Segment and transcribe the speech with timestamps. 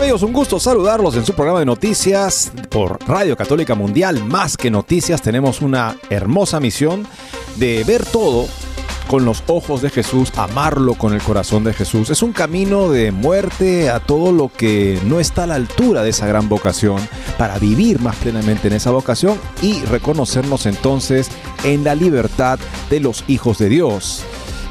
[0.00, 4.24] Amigos, un gusto saludarlos en su programa de noticias por Radio Católica Mundial.
[4.24, 7.06] Más que noticias, tenemos una hermosa misión
[7.56, 8.46] de ver todo
[9.08, 12.08] con los ojos de Jesús, amarlo con el corazón de Jesús.
[12.08, 16.10] Es un camino de muerte a todo lo que no está a la altura de
[16.10, 16.98] esa gran vocación
[17.36, 21.28] para vivir más plenamente en esa vocación y reconocernos entonces
[21.62, 24.24] en la libertad de los hijos de Dios,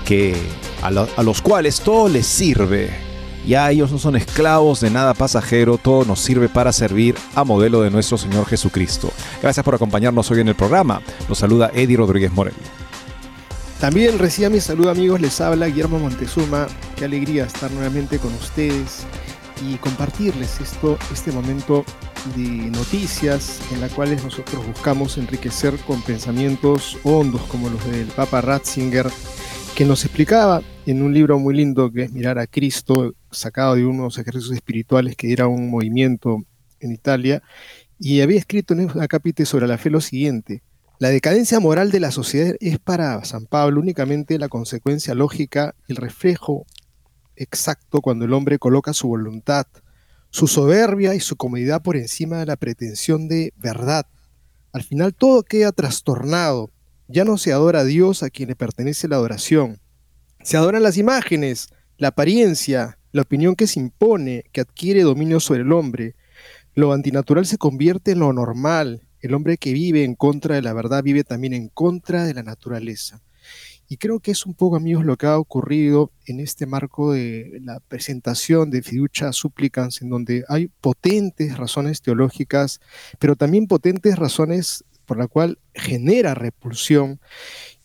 [0.05, 0.35] que
[0.81, 3.08] a, a los cuales todo les sirve
[3.45, 7.81] ya ellos no son esclavos de nada pasajero, todo nos sirve para servir a modelo
[7.81, 9.11] de nuestro Señor Jesucristo.
[9.41, 11.01] Gracias por acompañarnos hoy en el programa.
[11.27, 12.53] Nos saluda Eddie Rodríguez Morel.
[13.79, 16.67] También reciba mi saludo amigos, les habla Guillermo Montezuma.
[16.97, 19.05] Qué alegría estar nuevamente con ustedes
[19.65, 21.85] y compartirles esto, este momento
[22.35, 28.41] de noticias en las cuales nosotros buscamos enriquecer con pensamientos hondos como los del Papa
[28.41, 29.07] Ratzinger,
[29.75, 33.85] que nos explicaba en un libro muy lindo que es Mirar a Cristo, sacado de
[33.85, 36.43] unos ejercicios espirituales que era un movimiento
[36.79, 37.43] en Italia,
[37.99, 40.63] y había escrito en un capítulo sobre la fe lo siguiente,
[40.99, 45.95] la decadencia moral de la sociedad es para San Pablo únicamente la consecuencia lógica, el
[45.95, 46.65] reflejo
[47.37, 49.65] exacto cuando el hombre coloca su voluntad,
[50.29, 54.07] su soberbia y su comodidad por encima de la pretensión de verdad.
[54.73, 56.69] Al final todo queda trastornado,
[57.07, 59.79] ya no se adora a Dios a quien le pertenece la adoración,
[60.43, 65.61] se adoran las imágenes, la apariencia, la opinión que se impone, que adquiere dominio sobre
[65.61, 66.15] el hombre.
[66.75, 70.73] Lo antinatural se convierte en lo normal, el hombre que vive en contra de la
[70.73, 73.21] verdad vive también en contra de la naturaleza.
[73.91, 77.59] Y creo que es un poco, amigos, lo que ha ocurrido en este marco de
[77.63, 82.79] la presentación de Fiducia Supplicans, en donde hay potentes razones teológicas,
[83.17, 87.19] pero también potentes razones por la cual genera repulsión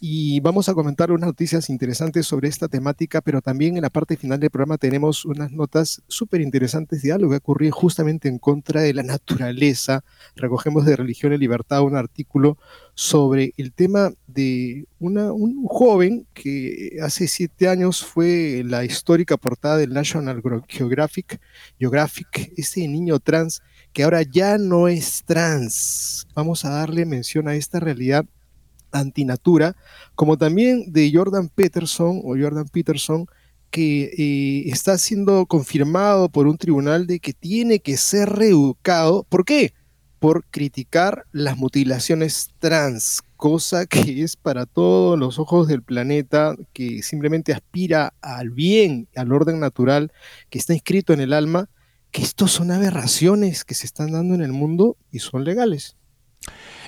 [0.06, 4.18] y vamos a comentar unas noticias interesantes sobre esta temática, pero también en la parte
[4.18, 8.82] final del programa tenemos unas notas súper interesantes de algo que ocurrió justamente en contra
[8.82, 10.04] de la naturaleza.
[10.36, 12.58] Recogemos de Religión y Libertad un artículo
[12.92, 19.94] sobre el tema de un joven que hace siete años fue la histórica portada del
[19.94, 21.40] National Geographic,
[21.78, 23.62] Geographic, ese niño trans
[23.94, 26.26] que ahora ya no es trans.
[26.34, 28.26] Vamos a darle mención a esta realidad
[28.94, 29.76] antinatura,
[30.14, 33.26] como también de Jordan Peterson o Jordan Peterson,
[33.70, 39.24] que eh, está siendo confirmado por un tribunal de que tiene que ser reeducado.
[39.28, 39.74] ¿Por qué?
[40.20, 47.02] Por criticar las mutilaciones trans, cosa que es para todos los ojos del planeta, que
[47.02, 50.12] simplemente aspira al bien, al orden natural
[50.50, 51.68] que está inscrito en el alma,
[52.12, 55.96] que estos son aberraciones que se están dando en el mundo y son legales.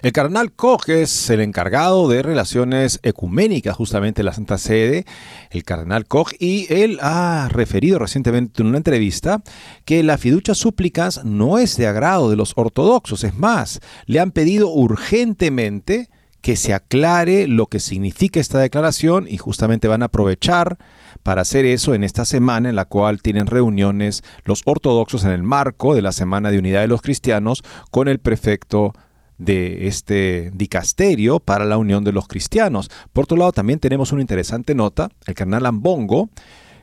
[0.02, 5.06] El cardenal Koch es el encargado de relaciones ecuménicas justamente en la Santa Sede,
[5.50, 9.42] el cardenal Koch, y él ha referido recientemente en una entrevista
[9.84, 14.32] que la fiducia súplicas no es de agrado de los ortodoxos, es más, le han
[14.32, 16.10] pedido urgentemente
[16.46, 20.78] que se aclare lo que significa esta declaración y justamente van a aprovechar
[21.24, 25.42] para hacer eso en esta semana en la cual tienen reuniones los ortodoxos en el
[25.42, 28.92] marco de la Semana de Unidad de los Cristianos con el prefecto
[29.38, 32.90] de este dicasterio para la unión de los cristianos.
[33.12, 35.10] Por otro lado, también tenemos una interesante nota.
[35.26, 36.30] El carnal Ambongo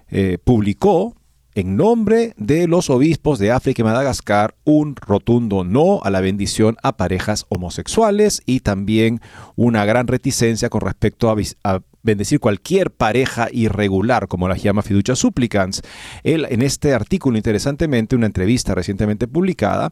[0.10, 1.16] eh, publicó
[1.56, 6.78] en nombre de los obispos de África y Madagascar un rotundo no a la bendición
[6.82, 9.22] a parejas homosexuales y también
[9.56, 15.16] una gran reticencia con respecto a, a bendecir cualquier pareja irregular, como la llama Fiducia
[15.16, 15.82] Supplicans.
[16.24, 19.92] Él, en este artículo, interesantemente, una entrevista recientemente publicada,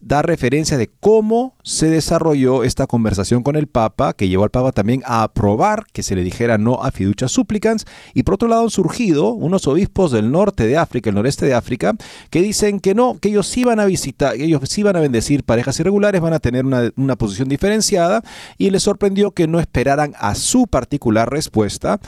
[0.00, 4.72] da referencia de cómo se desarrolló esta conversación con el Papa, que llevó al Papa
[4.72, 8.62] también a aprobar que se le dijera no a Fiducia Supplicans, y por otro lado
[8.62, 11.94] han surgido unos obispos del norte de África, el noreste de África,
[12.30, 15.42] que dicen que no, que ellos sí van a visitar, ellos sí van a bendecir
[15.42, 18.22] parejas irregulares, van a tener una, una posición diferenciada
[18.58, 22.00] y les sorprendió que no esperaran a su particular respuesta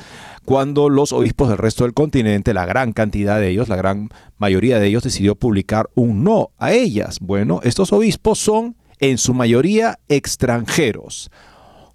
[0.44, 4.78] cuando los obispos del resto del continente, la gran cantidad de ellos, la gran mayoría
[4.78, 7.18] de ellos decidió publicar un no a ellas.
[7.20, 11.30] Bueno, estos obispos son en su mayoría extranjeros.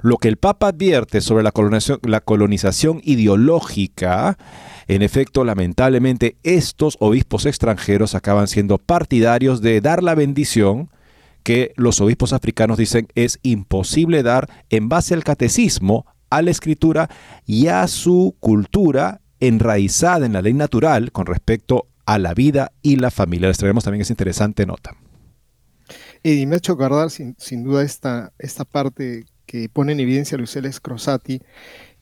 [0.02, 4.38] Lo que el Papa advierte sobre la colonización, la colonización ideológica,
[4.88, 10.90] en efecto, lamentablemente, estos obispos extranjeros acaban siendo partidarios de dar la bendición
[11.44, 17.10] que los obispos africanos dicen es imposible dar en base al catecismo a la escritura
[17.46, 22.98] y a su cultura enraizada en la ley natural con respecto a la vida y
[22.98, 23.48] la familia.
[23.48, 24.96] Les traemos también esa interesante nota.
[26.24, 30.80] Y me ha hecho acordar sin, duda esta, esta parte que pone en evidencia Luis
[30.82, 31.42] Crosati,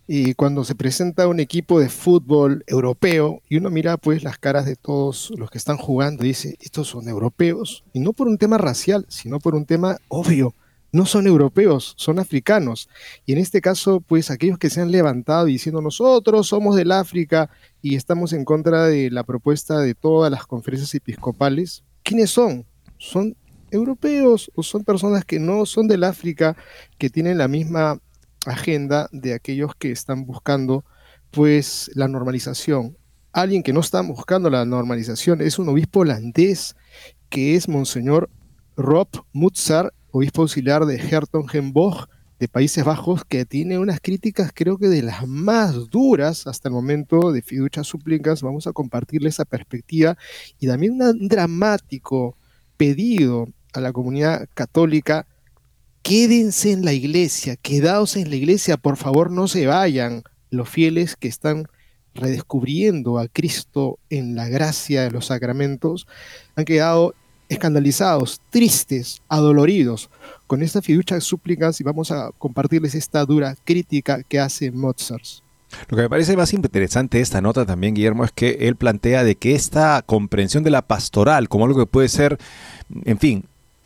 [0.07, 4.65] y cuando se presenta un equipo de fútbol europeo y uno mira pues las caras
[4.65, 8.57] de todos los que están jugando dice, estos son europeos, y no por un tema
[8.57, 10.55] racial, sino por un tema obvio,
[10.97, 12.89] no son europeos, son africanos.
[13.27, 17.51] Y en este caso, pues aquellos que se han levantado diciendo nosotros somos del África
[17.83, 22.65] y estamos en contra de la propuesta de todas las conferencias episcopales, ¿quiénes son?
[22.97, 23.37] Son
[23.69, 26.57] europeos o son personas que no son del África,
[26.97, 28.01] que tienen la misma
[28.47, 30.83] agenda de aquellos que están buscando
[31.29, 32.97] pues la normalización.
[33.33, 36.75] Alguien que no está buscando la normalización es un obispo holandés
[37.29, 38.31] que es Monseñor
[38.75, 42.07] Rob Mutzar obispo auxiliar de Hertogenbosch
[42.39, 46.73] de Países Bajos, que tiene unas críticas creo que de las más duras hasta el
[46.73, 48.41] momento de fiducia súplicas.
[48.41, 50.17] Vamos a compartirle esa perspectiva
[50.59, 52.37] y también un dramático
[52.77, 55.25] pedido a la comunidad católica.
[56.03, 61.15] Quédense en la iglesia, quedaos en la iglesia, por favor no se vayan los fieles
[61.15, 61.67] que están
[62.13, 66.07] redescubriendo a Cristo en la gracia de los sacramentos,
[66.55, 67.13] han quedado
[67.49, 70.09] escandalizados, tristes, adoloridos
[70.47, 75.23] con esta fiducia súplicas y vamos a compartirles esta dura crítica que hace Mozart.
[75.89, 79.23] Lo que me parece más interesante de esta nota también, Guillermo, es que él plantea
[79.23, 82.37] de que esta comprensión de la pastoral como algo que puede ser,
[83.03, 83.45] en fin,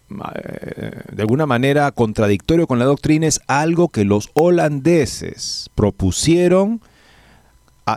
[0.10, 6.82] eh, de alguna manera contradictorio con la doctrina es algo que los holandeses propusieron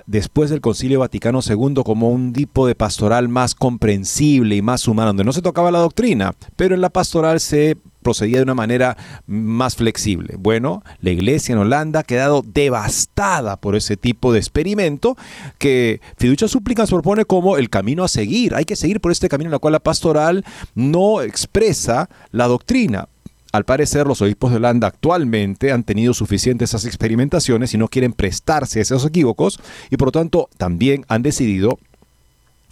[0.06, 5.08] después del Concilio Vaticano II como un tipo de pastoral más comprensible y más humano,
[5.08, 8.96] donde no se tocaba la doctrina, pero en la pastoral se procedía de una manera
[9.26, 10.36] más flexible.
[10.38, 15.16] Bueno, la iglesia en Holanda ha quedado devastada por ese tipo de experimento
[15.58, 18.54] que Fiducia Súplicas propone como el camino a seguir.
[18.54, 20.44] Hay que seguir por este camino en el cual la pastoral
[20.74, 23.08] no expresa la doctrina.
[23.54, 28.80] Al parecer, los obispos de Holanda actualmente han tenido suficientes experimentaciones y no quieren prestarse
[28.80, 29.60] a esos equívocos
[29.90, 31.78] y por lo tanto también han decidido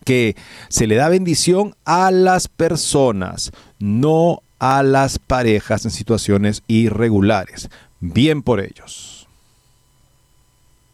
[0.04, 0.34] que
[0.68, 7.70] se le da bendición a las personas, no a las parejas en situaciones irregulares.
[8.00, 9.28] Bien por ellos.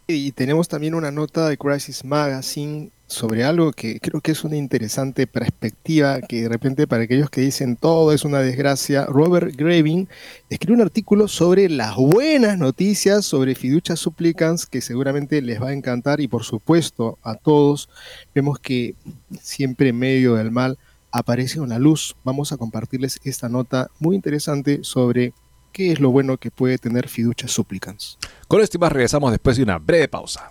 [0.06, 4.56] Y tenemos también una nota de Crisis Magazine sobre algo que creo que es una
[4.56, 10.08] interesante perspectiva, que de repente para aquellos que dicen todo es una desgracia, Robert Graving
[10.50, 15.72] escribe un artículo sobre las buenas noticias sobre fiducia supplicans que seguramente les va a
[15.72, 17.88] encantar y por supuesto a todos
[18.34, 18.94] vemos que
[19.40, 20.78] siempre en medio del mal
[21.10, 22.14] aparece una luz.
[22.24, 25.32] Vamos a compartirles esta nota muy interesante sobre
[25.72, 28.18] qué es lo bueno que puede tener fiducia supplicans.
[28.48, 30.50] Con esto más regresamos después de una breve pausa.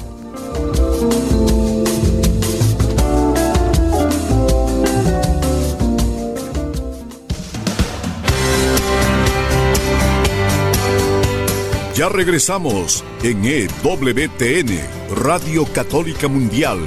[12.01, 14.79] Ya regresamos en EWTN,
[15.23, 16.79] Radio Católica Mundial,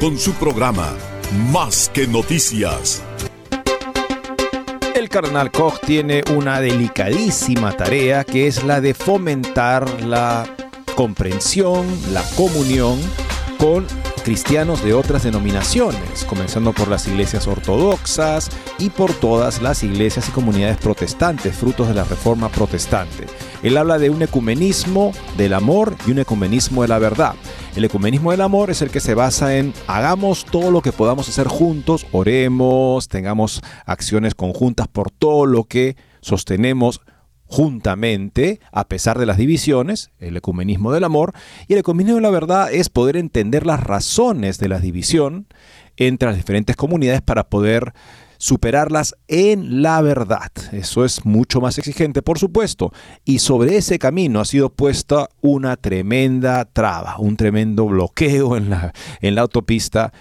[0.00, 0.94] con su programa
[1.52, 3.02] Más que Noticias.
[4.94, 10.46] El cardenal Koch tiene una delicadísima tarea que es la de fomentar la
[10.94, 12.98] comprensión, la comunión
[13.58, 13.86] con
[14.24, 20.32] cristianos de otras denominaciones, comenzando por las iglesias ortodoxas y por todas las iglesias y
[20.32, 23.26] comunidades protestantes, frutos de la reforma protestante.
[23.64, 27.34] Él habla de un ecumenismo del amor y un ecumenismo de la verdad.
[27.74, 31.30] El ecumenismo del amor es el que se basa en hagamos todo lo que podamos
[31.30, 37.00] hacer juntos, oremos, tengamos acciones conjuntas por todo lo que sostenemos
[37.46, 41.32] juntamente, a pesar de las divisiones, el ecumenismo del amor,
[41.66, 45.46] y el ecumenismo de la verdad es poder entender las razones de la división
[45.96, 47.94] entre las diferentes comunidades para poder
[48.44, 50.52] superarlas en la verdad.
[50.72, 52.92] Eso es mucho más exigente, por supuesto.
[53.24, 58.92] Y sobre ese camino ha sido puesta una tremenda traba, un tremendo bloqueo en la,
[59.22, 60.12] en la autopista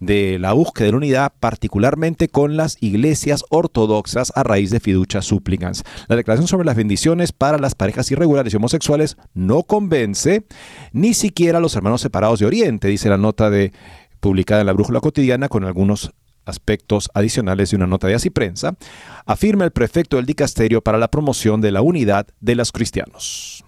[0.00, 5.22] de la búsqueda de la unidad, particularmente con las iglesias ortodoxas a raíz de fiducia
[5.22, 5.84] súplicas.
[6.08, 10.44] La declaración sobre las bendiciones para las parejas irregulares y homosexuales no convence
[10.90, 13.72] ni siquiera a los hermanos separados de Oriente, dice la nota de
[14.18, 16.12] publicada en la Brújula Cotidiana con algunos
[16.48, 18.76] aspectos adicionales de una nota de Así Prensa,
[19.26, 23.64] afirma el prefecto del dicasterio para la promoción de la unidad de los cristianos.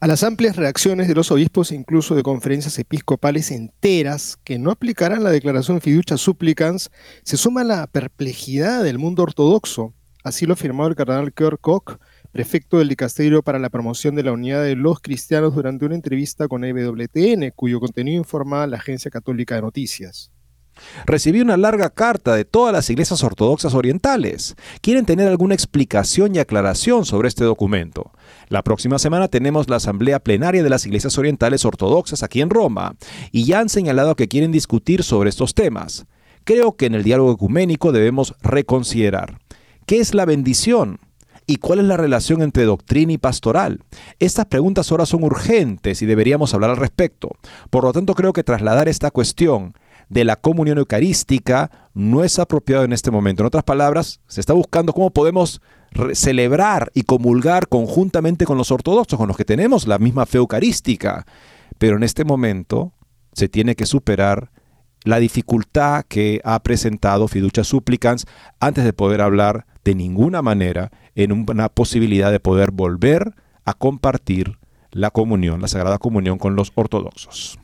[0.00, 5.24] A las amplias reacciones de los obispos incluso de conferencias episcopales enteras que no aplicarán
[5.24, 6.90] la declaración fiducia supplicans,
[7.24, 9.94] se suma la perplejidad del mundo ortodoxo.
[10.22, 11.98] Así lo afirmó el cardenal Kurt Koch,
[12.30, 16.46] prefecto del dicasterio para la promoción de la unidad de los cristianos durante una entrevista
[16.46, 20.30] con EWTN, cuyo contenido informa la Agencia Católica de Noticias.
[21.06, 24.56] Recibí una larga carta de todas las iglesias ortodoxas orientales.
[24.80, 28.12] Quieren tener alguna explicación y aclaración sobre este documento.
[28.48, 32.96] La próxima semana tenemos la asamblea plenaria de las iglesias orientales ortodoxas aquí en Roma
[33.32, 36.06] y ya han señalado que quieren discutir sobre estos temas.
[36.44, 39.38] Creo que en el diálogo ecuménico debemos reconsiderar
[39.84, 40.98] qué es la bendición
[41.48, 43.80] y cuál es la relación entre doctrina y pastoral.
[44.18, 47.30] Estas preguntas ahora son urgentes y deberíamos hablar al respecto.
[47.70, 49.72] Por lo tanto, creo que trasladar esta cuestión
[50.08, 53.42] de la comunión eucarística no es apropiado en este momento.
[53.42, 55.60] En otras palabras, se está buscando cómo podemos
[56.12, 61.26] celebrar y comulgar conjuntamente con los ortodoxos, con los que tenemos la misma fe eucarística.
[61.78, 62.92] Pero en este momento
[63.32, 64.50] se tiene que superar
[65.04, 68.26] la dificultad que ha presentado Fiducia Supplicans
[68.60, 73.34] antes de poder hablar de ninguna manera en una posibilidad de poder volver
[73.64, 74.58] a compartir
[74.90, 77.58] la comunión, la Sagrada Comunión con los ortodoxos.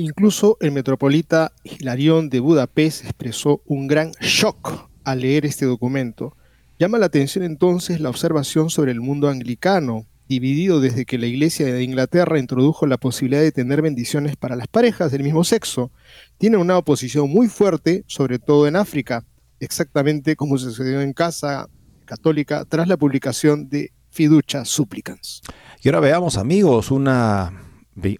[0.00, 6.36] Incluso el metropolita Hilarión de Budapest expresó un gran shock al leer este documento.
[6.78, 11.66] Llama la atención entonces la observación sobre el mundo anglicano, dividido desde que la Iglesia
[11.66, 15.90] de Inglaterra introdujo la posibilidad de tener bendiciones para las parejas del mismo sexo.
[16.38, 19.24] Tiene una oposición muy fuerte, sobre todo en África,
[19.58, 21.68] exactamente como sucedió en Casa
[22.04, 25.42] Católica tras la publicación de Fiducia Supplicans.
[25.82, 27.67] Y ahora veamos, amigos, una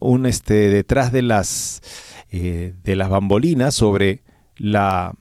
[0.01, 1.83] un este, detrás de las,
[2.31, 4.23] eh, de las bambolinas sobre
[4.57, 5.15] la,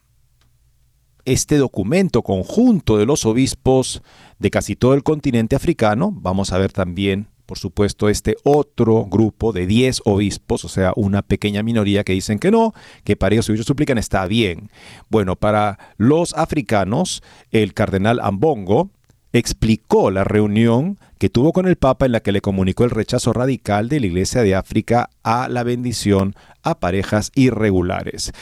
[1.24, 4.02] este documento conjunto de los obispos
[4.38, 6.10] de casi todo el continente africano.
[6.12, 11.22] Vamos a ver también, por supuesto, este otro grupo de 10 obispos, o sea, una
[11.22, 12.72] pequeña minoría que dicen que no,
[13.04, 14.70] que para ellos ellos suplican está bien.
[15.10, 18.90] Bueno, para los africanos, el cardenal Ambongo,
[19.32, 23.32] explicó la reunión que tuvo con el Papa en la que le comunicó el rechazo
[23.32, 28.32] radical de la Iglesia de África a la bendición a parejas irregulares.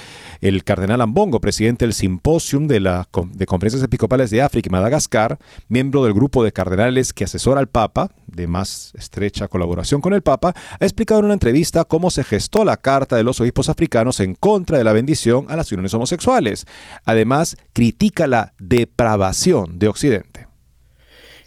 [0.41, 5.39] El cardenal Ambongo, presidente del Simposium de, la, de Conferencias Episcopales de África y Madagascar,
[5.69, 10.23] miembro del grupo de cardenales que asesora al Papa, de más estrecha colaboración con el
[10.23, 14.21] Papa, ha explicado en una entrevista cómo se gestó la Carta de los Obispos Africanos
[14.21, 16.67] en contra de la bendición a las uniones homosexuales.
[17.05, 20.46] Además, critica la depravación de Occidente.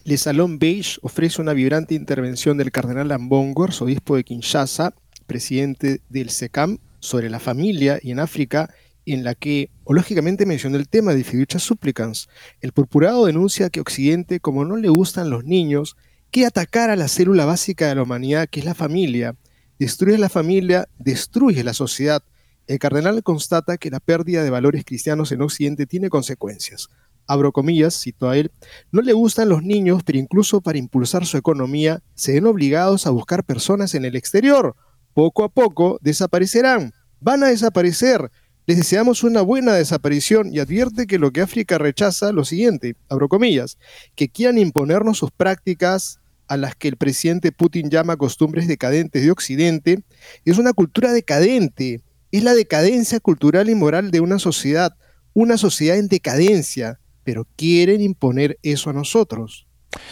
[0.09, 4.95] Le Salon Beige ofrece una vibrante intervención del cardenal Ambongo, arzobispo de Kinshasa,
[5.27, 8.73] presidente del SECAM, sobre la familia y en África,
[9.05, 12.27] en la que, lógicamente, mencionó el tema de fiducia supplicans.
[12.59, 15.95] El purpurado denuncia que Occidente, como no le gustan los niños,
[16.31, 19.35] quiere atacar a la célula básica de la humanidad, que es la familia.
[19.77, 22.23] Destruye la familia, destruye la sociedad.
[22.65, 26.89] El cardenal constata que la pérdida de valores cristianos en Occidente tiene consecuencias
[27.29, 28.51] abro comillas, cito a él,
[28.91, 33.11] no le gustan los niños, pero incluso para impulsar su economía se ven obligados a
[33.11, 34.75] buscar personas en el exterior.
[35.13, 38.31] Poco a poco desaparecerán, van a desaparecer.
[38.65, 43.29] Les deseamos una buena desaparición y advierte que lo que África rechaza, lo siguiente, abro
[43.29, 43.77] comillas,
[44.15, 49.29] que quieran imponernos sus prácticas a las que el presidente Putin llama costumbres decadentes de
[49.29, 50.03] Occidente,
[50.45, 54.95] es una cultura decadente, es la decadencia cultural y moral de una sociedad,
[55.33, 59.67] una sociedad en decadencia, pero quieren imponer eso a nosotros.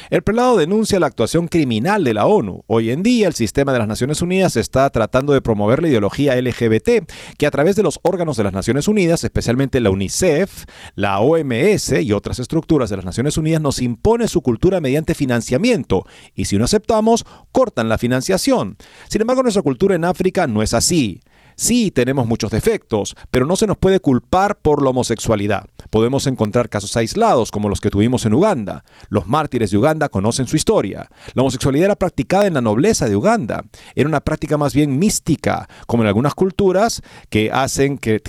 [0.10, 2.64] El prelado denuncia la actuación criminal de la ONU.
[2.68, 6.36] Hoy en día el sistema de las Naciones Unidas está tratando de promover la ideología
[6.36, 11.20] LGBT, que a través de los órganos de las Naciones Unidas, especialmente la UNICEF, la
[11.20, 16.06] OMS y otras estructuras de las Naciones Unidas, nos impone su cultura mediante financiamiento.
[16.34, 18.78] Y si no aceptamos, cortan la financiación.
[19.10, 21.22] Sin embargo, nuestra cultura en África no es así.
[21.60, 25.66] Sí, tenemos muchos defectos, pero no se nos puede culpar por la homosexualidad.
[25.90, 28.84] Podemos encontrar casos aislados como los que tuvimos en Uganda.
[29.10, 31.10] Los mártires de Uganda conocen su historia.
[31.34, 33.64] La homosexualidad era practicada en la nobleza de Uganda.
[33.96, 38.20] Era una práctica más bien mística, como en algunas culturas que hacen que,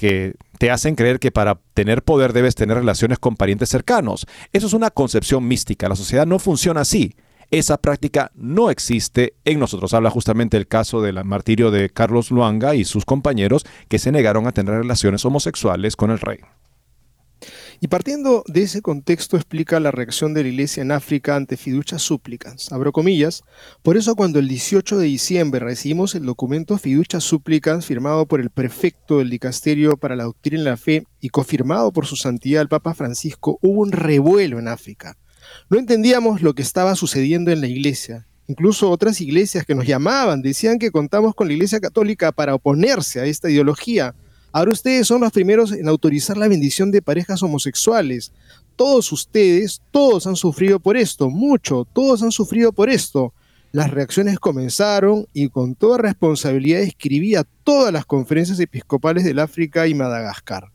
[0.59, 4.27] te hacen creer que para tener poder debes tener relaciones con parientes cercanos.
[4.55, 5.87] Eso es una concepción mística.
[5.87, 7.15] La sociedad no funciona así.
[7.51, 9.95] Esa práctica no existe en nosotros.
[9.95, 14.47] Habla justamente el caso del martirio de Carlos Luanga y sus compañeros que se negaron
[14.47, 16.41] a tener relaciones homosexuales con el rey.
[17.81, 22.03] Y partiendo de ese contexto explica la reacción de la iglesia en África ante fiducias
[22.03, 22.73] súplicas.
[22.73, 23.45] Abro comillas.
[23.83, 28.51] Por eso cuando el 18 de diciembre recibimos el documento fiducias súplicas firmado por el
[28.51, 32.69] prefecto del dicasterio para la doctrina y la fe y confirmado por su santidad el
[32.69, 35.17] Papa Francisco, hubo un revuelo en África.
[35.71, 38.27] No entendíamos lo que estaba sucediendo en la iglesia.
[38.47, 43.21] Incluso otras iglesias que nos llamaban decían que contamos con la Iglesia Católica para oponerse
[43.21, 44.15] a esta ideología.
[44.53, 48.33] Ahora ustedes son los primeros en autorizar la bendición de parejas homosexuales.
[48.75, 53.35] Todos ustedes, todos han sufrido por esto, mucho, todos han sufrido por esto.
[53.71, 59.87] Las reacciones comenzaron y con toda responsabilidad escribí a todas las conferencias episcopales del África
[59.87, 60.73] y Madagascar.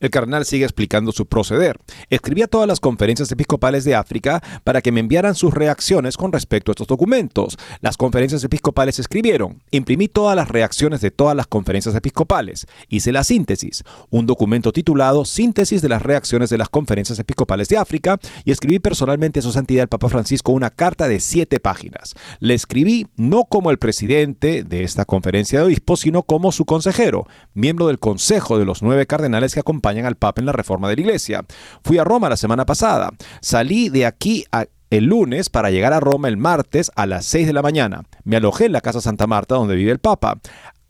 [0.00, 1.78] El cardenal sigue explicando su proceder.
[2.10, 6.32] Escribí a todas las conferencias episcopales de África para que me enviaran sus reacciones con
[6.32, 7.58] respecto a estos documentos.
[7.80, 9.62] Las conferencias episcopales escribieron.
[9.70, 12.66] Imprimí todas las reacciones de todas las conferencias episcopales.
[12.88, 17.76] Hice la síntesis, un documento titulado Síntesis de las reacciones de las conferencias episcopales de
[17.76, 22.14] África y escribí personalmente a su santidad el Papa Francisco una carta de siete páginas.
[22.40, 27.26] Le escribí no como el presidente de esta conferencia de obispos, sino como su consejero,
[27.54, 30.96] miembro del consejo de los nueve cardenales que acompañan al Papa en la reforma de
[30.96, 31.44] la Iglesia.
[31.84, 33.10] Fui a Roma la semana pasada.
[33.40, 34.44] Salí de aquí
[34.90, 38.04] el lunes para llegar a Roma el martes a las 6 de la mañana.
[38.24, 40.40] Me alojé en la Casa Santa Marta donde vive el Papa.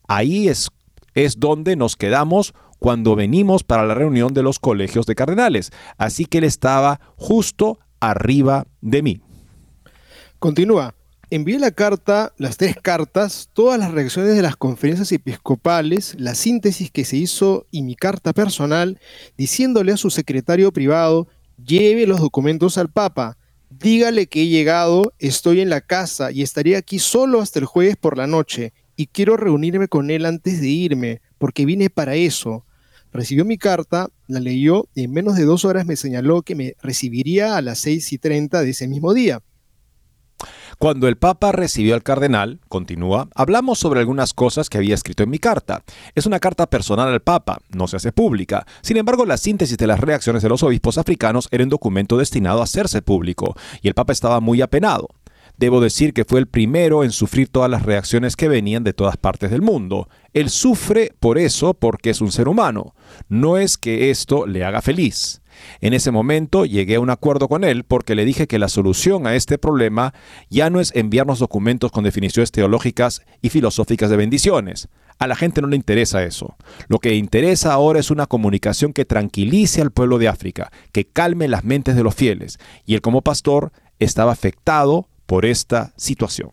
[0.06, 0.70] Ahí es,
[1.14, 5.70] es donde nos quedamos cuando venimos para la reunión de los colegios de cardenales.
[5.98, 9.20] Así que él estaba justo arriba de mí.
[10.38, 10.94] Continúa
[11.34, 16.90] envié la carta, las tres cartas, todas las reacciones de las conferencias episcopales, la síntesis
[16.90, 19.00] que se hizo y mi carta personal,
[19.38, 23.38] diciéndole a su secretario privado, lleve los documentos al Papa,
[23.70, 27.96] dígale que he llegado, estoy en la casa y estaré aquí solo hasta el jueves
[27.96, 32.66] por la noche y quiero reunirme con él antes de irme, porque vine para eso.
[33.10, 36.74] Recibió mi carta, la leyó y en menos de dos horas me señaló que me
[36.82, 39.40] recibiría a las seis y treinta de ese mismo día.
[40.82, 45.30] Cuando el Papa recibió al cardenal, continúa, hablamos sobre algunas cosas que había escrito en
[45.30, 45.84] mi carta.
[46.16, 48.66] Es una carta personal al Papa, no se hace pública.
[48.80, 52.58] Sin embargo, la síntesis de las reacciones de los obispos africanos era un documento destinado
[52.58, 55.06] a hacerse público, y el Papa estaba muy apenado.
[55.56, 59.16] Debo decir que fue el primero en sufrir todas las reacciones que venían de todas
[59.16, 60.08] partes del mundo.
[60.32, 62.96] Él sufre por eso porque es un ser humano.
[63.28, 65.41] No es que esto le haga feliz.
[65.80, 69.26] En ese momento llegué a un acuerdo con él porque le dije que la solución
[69.26, 70.14] a este problema
[70.50, 74.88] ya no es enviarnos documentos con definiciones teológicas y filosóficas de bendiciones.
[75.18, 76.56] A la gente no le interesa eso.
[76.88, 81.48] Lo que interesa ahora es una comunicación que tranquilice al pueblo de África, que calme
[81.48, 82.58] las mentes de los fieles.
[82.86, 86.50] Y él como pastor estaba afectado por esta situación.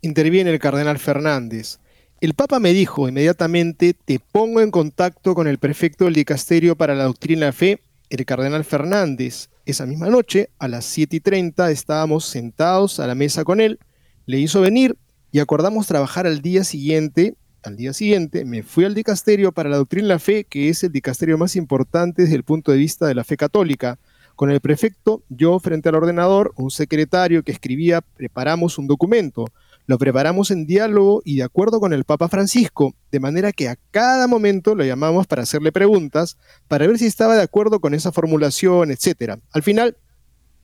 [0.00, 1.78] Interviene el cardenal Fernández.
[2.20, 6.94] El Papa me dijo inmediatamente, te pongo en contacto con el prefecto del dicasterio para
[6.94, 9.48] la doctrina de fe, el cardenal Fernández.
[9.64, 13.78] Esa misma noche, a las 7 y 30, estábamos sentados a la mesa con él,
[14.26, 14.98] le hizo venir
[15.32, 17.36] y acordamos trabajar al día siguiente.
[17.62, 20.84] Al día siguiente me fui al dicasterio para la doctrina de la fe, que es
[20.84, 23.98] el dicasterio más importante desde el punto de vista de la fe católica.
[24.36, 29.46] Con el prefecto, yo frente al ordenador, un secretario que escribía, preparamos un documento
[29.90, 33.76] lo preparamos en diálogo y de acuerdo con el Papa Francisco, de manera que a
[33.90, 38.12] cada momento lo llamamos para hacerle preguntas, para ver si estaba de acuerdo con esa
[38.12, 39.40] formulación, etc.
[39.50, 39.96] Al final,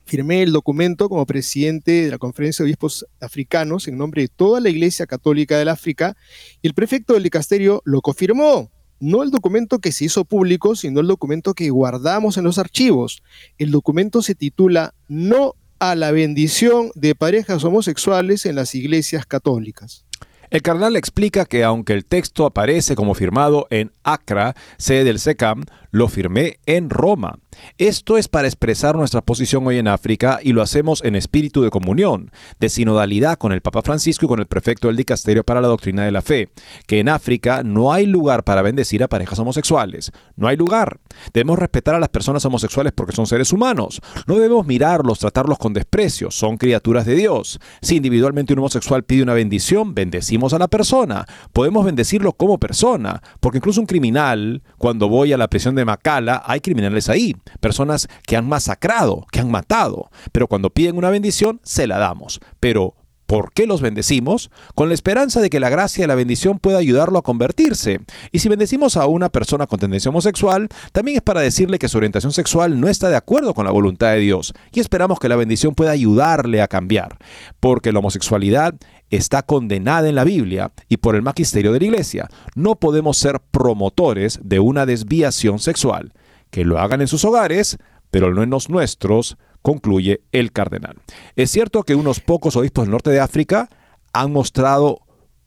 [0.05, 4.61] firmé el documento como presidente de la Conferencia de Obispos Africanos en nombre de toda
[4.61, 6.15] la Iglesia Católica del África
[6.61, 8.71] y el prefecto del dicasterio lo confirmó.
[9.01, 13.21] No el documento que se hizo público, sino el documento que guardamos en los archivos.
[13.57, 20.05] El documento se titula No a la bendición de parejas homosexuales en las iglesias católicas.
[20.49, 25.65] El cardenal explica que aunque el texto aparece como firmado en Acra, sede del SECAM,
[25.91, 27.39] lo firmé en Roma.
[27.77, 31.69] Esto es para expresar nuestra posición hoy en África y lo hacemos en espíritu de
[31.69, 35.67] comunión, de sinodalidad con el Papa Francisco y con el prefecto del Dicasterio para la
[35.67, 36.49] Doctrina de la Fe,
[36.87, 40.11] que en África no hay lugar para bendecir a parejas homosexuales.
[40.35, 40.99] No hay lugar.
[41.33, 44.01] Debemos respetar a las personas homosexuales porque son seres humanos.
[44.27, 46.31] No debemos mirarlos, tratarlos con desprecio.
[46.31, 47.59] Son criaturas de Dios.
[47.81, 51.25] Si individualmente un homosexual pide una bendición, bendecimos a la persona.
[51.53, 56.43] Podemos bendecirlo como persona, porque incluso un criminal, cuando voy a la prisión de Macala,
[56.45, 61.59] hay criminales ahí, personas que han masacrado, que han matado, pero cuando piden una bendición,
[61.63, 62.39] se la damos.
[62.59, 62.95] Pero
[63.27, 64.49] ¿Por qué los bendecimos?
[64.73, 67.99] Con la esperanza de que la gracia y la bendición pueda ayudarlo a convertirse.
[68.31, 71.97] Y si bendecimos a una persona con tendencia homosexual, también es para decirle que su
[71.97, 74.53] orientación sexual no está de acuerdo con la voluntad de Dios.
[74.71, 77.17] Y esperamos que la bendición pueda ayudarle a cambiar.
[77.59, 78.75] Porque la homosexualidad
[79.09, 82.29] está condenada en la Biblia y por el magisterio de la Iglesia.
[82.55, 86.13] No podemos ser promotores de una desviación sexual.
[86.57, 87.77] Que lo hagan en sus hogares,
[88.09, 90.95] pero no en los nuestros, concluye el cardenal.
[91.35, 93.69] Es cierto que unos pocos obispos del norte de África
[94.11, 95.01] han mostrado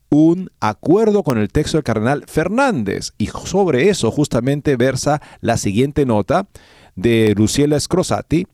[0.09, 6.07] un acuerdo con el texto del cardenal Fernández y sobre eso justamente versa la siguiente
[6.07, 6.47] nota
[6.95, 8.47] de Luciela Scrosati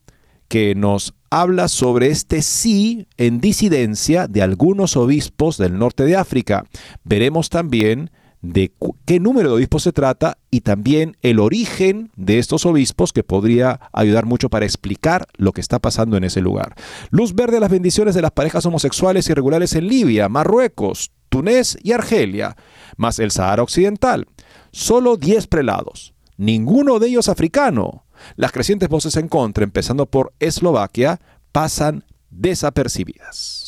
[0.49, 6.65] que nos habla sobre este sí en disidencia de algunos obispos del norte de África.
[7.05, 8.11] Veremos también
[8.43, 8.73] de
[9.05, 13.81] qué número de obispos se trata y también el origen de estos obispos que podría
[13.93, 16.75] ayudar mucho para explicar lo que está pasando en ese lugar.
[17.11, 22.57] Luz verde las bendiciones de las parejas homosexuales irregulares en Libia, Marruecos, Túnez y Argelia,
[22.97, 24.27] más el Sahara Occidental.
[24.71, 28.05] Solo 10 prelados, ninguno de ellos africano.
[28.37, 31.21] Las crecientes voces en contra, empezando por Eslovaquia,
[31.53, 33.66] pasan desapercibidas.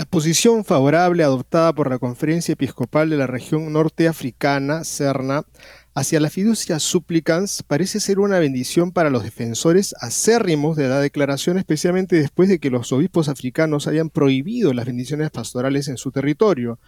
[0.00, 5.44] La posición favorable adoptada por la Conferencia Episcopal de la región norteafricana, CERNA,
[5.94, 11.58] hacia la fiducia supplicans parece ser una bendición para los defensores acérrimos de la declaración,
[11.58, 16.78] especialmente después de que los obispos africanos hayan prohibido las bendiciones pastorales en su territorio.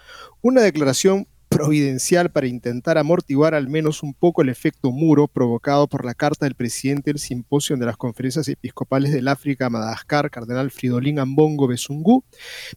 [0.40, 6.05] Una declaración providencial para intentar amortiguar al menos un poco el efecto muro provocado por
[6.05, 11.19] la carta del presidente del Simposio de las Conferencias Episcopales del África, Madagascar, Cardenal Fridolin
[11.19, 12.25] Ambongo Besungú,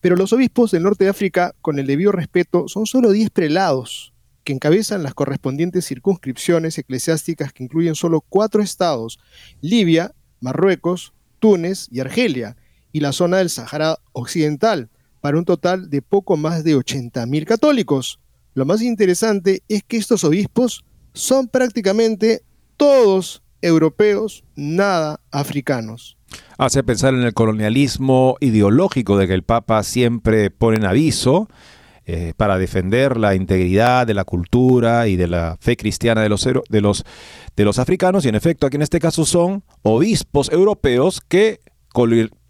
[0.02, 4.14] pero los obispos del norte de África, con el debido respeto, son solo 10 prelados
[4.44, 9.20] que encabezan las correspondientes circunscripciones eclesiásticas que incluyen solo cuatro estados,
[9.60, 12.56] Libia, Marruecos, Túnez y Argelia,
[12.92, 18.20] y la zona del Sahara Occidental, para un total de poco más de 80.000 católicos.
[18.56, 22.42] Lo más interesante es que estos obispos son prácticamente
[22.78, 26.18] todos europeos, nada africanos.
[26.58, 31.50] Hace pensar en el colonialismo ideológico de que el Papa siempre pone en aviso
[32.06, 36.48] eh, para defender la integridad de la cultura y de la fe cristiana de los,
[36.70, 37.04] de, los,
[37.58, 38.24] de los africanos.
[38.24, 41.60] Y en efecto, aquí en este caso son obispos europeos que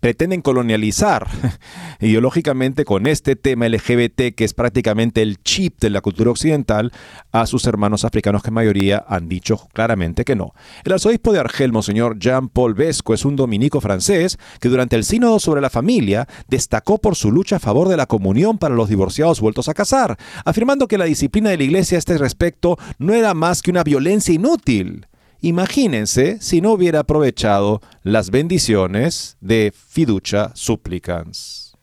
[0.06, 1.26] pretenden colonializar
[2.00, 6.92] ideológicamente con este tema LGBT, que es prácticamente el chip de la cultura occidental,
[7.32, 10.54] a sus hermanos africanos que en mayoría han dicho claramente que no.
[10.84, 15.40] El arzobispo de Argel, Monseñor Jean-Paul Vesco, es un dominico francés que durante el sínodo
[15.40, 19.42] sobre la familia destacó por su lucha a favor de la comunión para los divorciados
[19.42, 23.34] vueltos a casar, afirmando que la disciplina de la iglesia a este respecto no era
[23.34, 25.08] más que una violencia inútil.
[25.46, 31.78] Imagínense si no hubiera aprovechado las bendiciones de Fiducia Supplicans.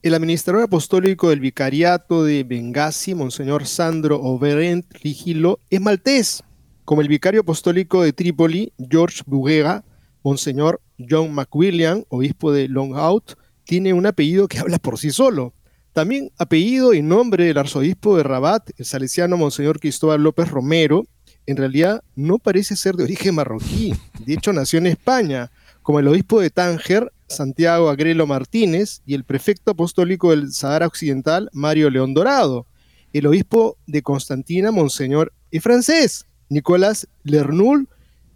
[0.00, 6.42] El administrador apostólico del vicariato de Benghazi, Monseñor Sandro Oberent Rigilo, es maltés,
[6.86, 9.84] como el vicario apostólico de Trípoli, George Bugega,
[10.22, 15.52] Monseñor John McWilliam, obispo de Longout, tiene un apellido que habla por sí solo.
[15.92, 21.04] También apellido y nombre del arzobispo de Rabat, el salesiano Monseñor Cristóbal López Romero,
[21.48, 23.94] en realidad no parece ser de origen marroquí.
[24.26, 29.24] De hecho, nació en España, como el obispo de Tánger, Santiago Agrelo Martínez, y el
[29.24, 32.66] prefecto apostólico del Sahara Occidental, Mario León Dorado.
[33.14, 37.88] El obispo de Constantina, Monseñor, es francés, Nicolás Lernul,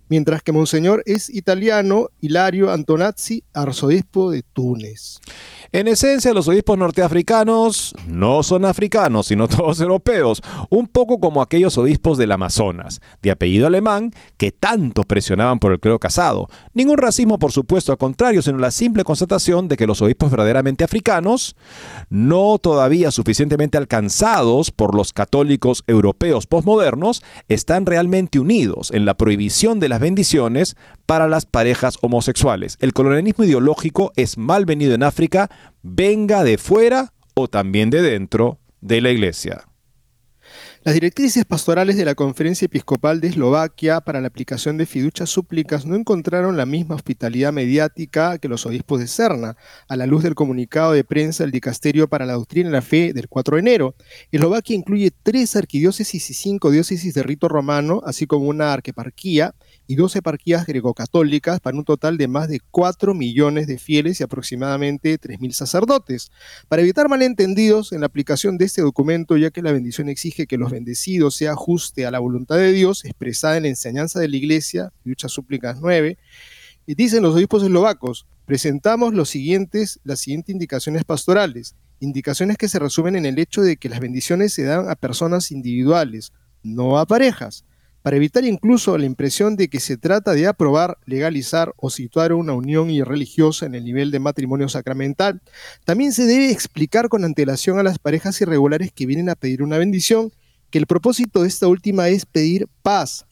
[0.08, 5.20] mientras que Monseñor es italiano, Hilario Antonazzi, arzobispo de Túnez.
[5.74, 11.78] En esencia, los obispos norteafricanos no son africanos, sino todos europeos, un poco como aquellos
[11.78, 16.50] obispos del Amazonas, de apellido alemán, que tanto presionaban por el clero casado.
[16.74, 20.84] Ningún racismo, por supuesto, al contrario, sino la simple constatación de que los obispos verdaderamente
[20.84, 21.56] africanos,
[22.10, 29.80] no todavía suficientemente alcanzados por los católicos europeos postmodernos, están realmente unidos en la prohibición
[29.80, 32.76] de las bendiciones para las parejas homosexuales.
[32.80, 35.48] El colonialismo ideológico es mal venido en África,
[35.82, 39.64] venga de fuera o también de dentro de la iglesia.
[40.84, 45.86] Las directrices pastorales de la Conferencia Episcopal de Eslovaquia para la aplicación de fiduchas súplicas
[45.86, 50.34] no encontraron la misma hospitalidad mediática que los obispos de Cerna, a la luz del
[50.34, 53.94] comunicado de prensa del Dicasterio para la Doctrina y la Fe del 4 de enero.
[54.32, 59.54] Eslovaquia incluye tres arquidiócesis y cinco diócesis de rito romano, así como una arqueparquía,
[59.92, 64.22] y dos eparquías grecocatólicas para un total de más de 4 millones de fieles y
[64.24, 66.30] aproximadamente 3.000 sacerdotes.
[66.66, 70.56] Para evitar malentendidos en la aplicación de este documento, ya que la bendición exige que
[70.56, 74.36] los bendecidos se ajuste a la voluntad de Dios expresada en la enseñanza de la
[74.38, 76.16] Iglesia, Luchas Súplicas 9,
[76.86, 82.78] y dicen los obispos eslovacos, presentamos los siguientes, las siguientes indicaciones pastorales, indicaciones que se
[82.78, 87.04] resumen en el hecho de que las bendiciones se dan a personas individuales, no a
[87.04, 87.66] parejas
[88.02, 92.52] para evitar incluso la impresión de que se trata de aprobar, legalizar o situar una
[92.52, 95.40] unión irreligiosa en el nivel de matrimonio sacramental,
[95.84, 99.78] también se debe explicar con antelación a las parejas irregulares que vienen a pedir una
[99.78, 100.32] bendición
[100.70, 103.26] que el propósito de esta última es pedir paz,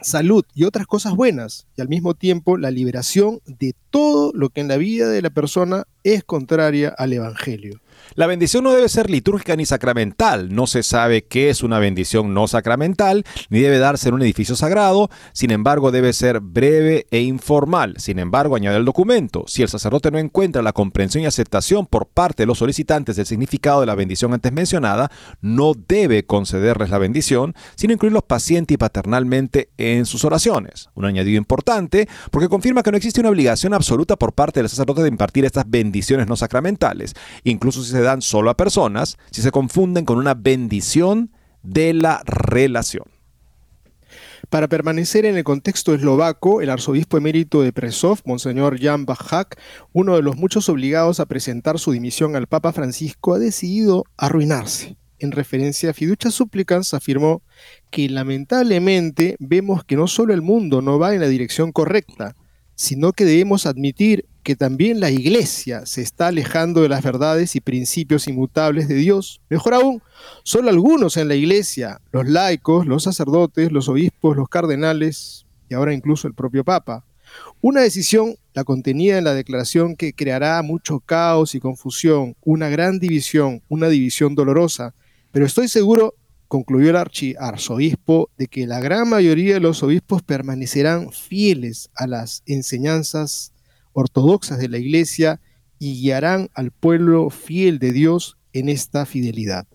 [0.00, 4.62] salud y otras cosas buenas, y al mismo tiempo la liberación de todo lo que
[4.62, 7.80] en la vida de la persona es contraria al Evangelio.
[8.14, 10.54] La bendición no debe ser litúrgica ni sacramental.
[10.54, 14.56] No se sabe qué es una bendición no sacramental, ni debe darse en un edificio
[14.56, 15.10] sagrado.
[15.32, 17.94] Sin embargo, debe ser breve e informal.
[17.98, 22.06] Sin embargo, añade el documento, si el sacerdote no encuentra la comprensión y aceptación por
[22.06, 26.98] parte de los solicitantes del significado de la bendición antes mencionada, no debe concederles la
[26.98, 30.88] bendición, sino incluirlos paciente y paternalmente en sus oraciones.
[30.94, 35.02] Un añadido importante, porque confirma que no existe una obligación absoluta por parte del sacerdote
[35.02, 39.50] de impartir estas bendiciones no sacramentales, incluso si se dan solo a personas si se
[39.50, 41.32] confunden con una bendición
[41.62, 43.04] de la relación.
[44.48, 49.60] Para permanecer en el contexto eslovaco, el arzobispo emérito de Presov, Monseñor Jan Bajak,
[49.92, 54.96] uno de los muchos obligados a presentar su dimisión al Papa Francisco, ha decidido arruinarse.
[55.20, 57.42] En referencia a Fiducia Supplicans, afirmó
[57.90, 62.34] que lamentablemente vemos que no solo el mundo no va en la dirección correcta,
[62.74, 67.60] sino que debemos admitir que también la iglesia se está alejando de las verdades y
[67.60, 69.40] principios inmutables de Dios.
[69.48, 70.02] Mejor aún,
[70.42, 75.94] solo algunos en la iglesia, los laicos, los sacerdotes, los obispos, los cardenales y ahora
[75.94, 77.04] incluso el propio Papa.
[77.60, 82.98] Una decisión, la contenida en la declaración, que creará mucho caos y confusión, una gran
[82.98, 84.94] división, una división dolorosa,
[85.30, 86.14] pero estoy seguro
[86.50, 92.42] concluyó el archiarzobispo de que la gran mayoría de los obispos permanecerán fieles a las
[92.44, 93.52] enseñanzas
[93.92, 95.40] ortodoxas de la Iglesia
[95.78, 99.66] y guiarán al pueblo fiel de Dios en esta fidelidad.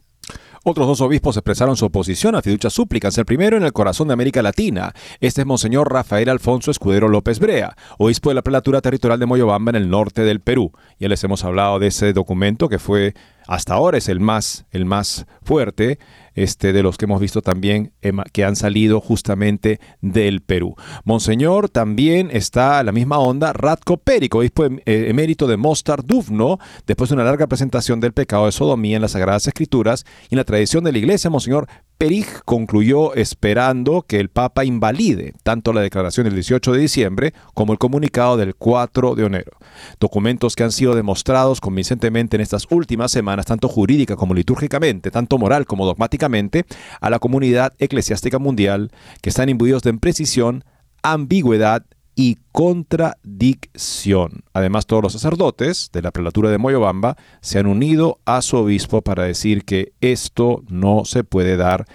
[0.68, 3.16] Otros dos obispos expresaron su oposición a fiducia súplicas.
[3.20, 4.94] El primero en el corazón de América Latina.
[5.20, 9.70] Este es Monseñor Rafael Alfonso Escudero López Brea, obispo de la prelatura territorial de Moyobamba
[9.70, 10.72] en el norte del Perú.
[11.00, 13.14] Ya les hemos hablado de ese documento que fue
[13.48, 16.00] hasta ahora es el más, el más fuerte
[16.36, 17.94] este, de los que hemos visto también
[18.34, 20.76] que han salido justamente del Perú.
[21.04, 26.04] Monseñor también está a la misma onda Radko Perico, obispo em, eh, emérito de Mostar
[26.04, 30.36] Duvno, después de una larga presentación del pecado de sodomía en las Sagradas Escrituras y
[30.36, 35.72] en la tradición de la Iglesia, Monseñor Perich concluyó esperando que el Papa invalide tanto
[35.72, 39.54] la declaración del 18 de diciembre como el comunicado del 4 de enero.
[40.00, 45.38] Documentos que han sido demostrados convincentemente en estas últimas semanas, tanto jurídica como litúrgicamente, tanto
[45.38, 46.66] moral como dogmáticamente,
[47.00, 50.66] a la comunidad eclesiástica mundial, que están imbuidos de imprecisión,
[51.02, 54.44] ambigüedad y contradicción.
[54.54, 59.02] Además, todos los sacerdotes de la prelatura de Moyobamba se han unido a su obispo
[59.02, 61.86] para decir que esto no se puede dar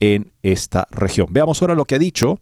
[0.00, 1.28] en esta región.
[1.30, 2.40] Veamos ahora lo que ha dicho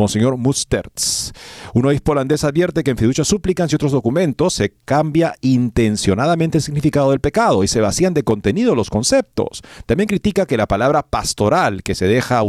[0.00, 1.32] Monseñor Mustertz.
[1.74, 6.62] Un obispo holandés advierte que en fiducia súplicas y otros documentos se cambia intencionadamente el
[6.62, 9.62] significado del pecado y se vacían de contenido los conceptos.
[9.86, 12.42] También critica que la palabra pastoral que se deja,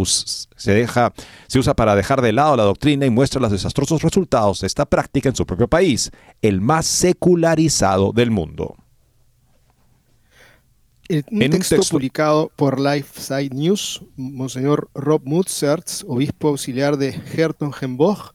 [0.56, 4.86] se usa para dejar de lado la doctrina y muestra los desastrosos resultados de esta
[4.86, 6.10] práctica en su propio país,
[6.42, 8.76] el más secularizado del mundo.
[11.12, 18.32] En un, texto, publicado por Lifeside News, Monseñor Rob Mutzertz, obispo auxiliar de Hertogenbosch,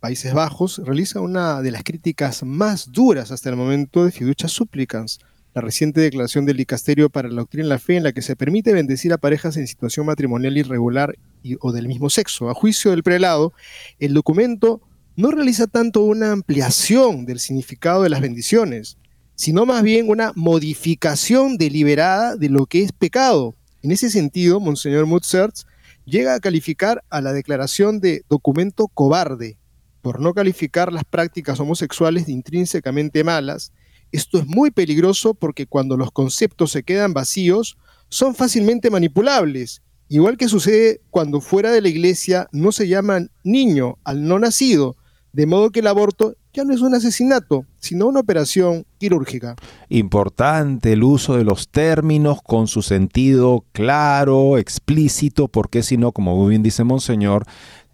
[0.00, 5.20] Países Bajos, realiza una de las críticas más duras hasta el momento de Fiducia Supplicans,
[5.54, 8.34] la reciente declaración del Dicasterio para la Doctrina en la Fe en la que se
[8.34, 11.16] permite bendecir a parejas en situación matrimonial irregular
[11.60, 12.50] o del mismo sexo.
[12.50, 13.52] A juicio del prelado,
[14.00, 14.80] el documento
[15.14, 18.98] no realiza tanto una ampliación del significado de las bendiciones,
[19.36, 23.54] sino más bien una modificación deliberada de lo que es pecado.
[23.82, 25.66] En ese sentido, Monseñor Mutzertz
[26.06, 29.58] llega a calificar a la declaración de documento cobarde
[30.00, 33.72] por no calificar las prácticas homosexuales de intrínsecamente malas.
[34.12, 37.76] Esto es muy peligroso porque cuando los conceptos se quedan vacíos,
[38.08, 43.98] son fácilmente manipulables, igual que sucede cuando fuera de la iglesia no se llama niño
[44.04, 44.96] al no nacido,
[45.32, 49.56] de modo que el aborto ya no es un asesinato, sino una operación quirúrgica.
[49.90, 56.46] Importante el uso de los términos con su sentido claro, explícito, porque si no, como
[56.46, 57.44] bien dice Monseñor,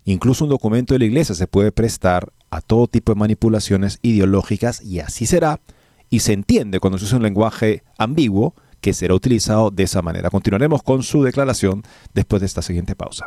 [0.05, 4.81] incluso un documento de la iglesia se puede prestar a todo tipo de manipulaciones ideológicas
[4.81, 5.61] y así será,
[6.09, 10.31] y se entiende cuando se usa un lenguaje ambiguo que será utilizado de esa manera.
[10.31, 11.83] Continuaremos con su declaración
[12.15, 13.27] después de esta siguiente pausa.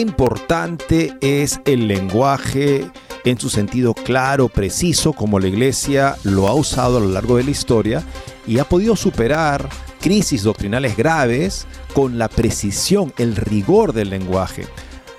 [0.00, 2.90] Importante es el lenguaje
[3.24, 7.44] en su sentido claro, preciso, como la Iglesia lo ha usado a lo largo de
[7.44, 8.02] la historia
[8.46, 9.68] y ha podido superar
[10.00, 14.66] crisis doctrinales graves con la precisión, el rigor del lenguaje.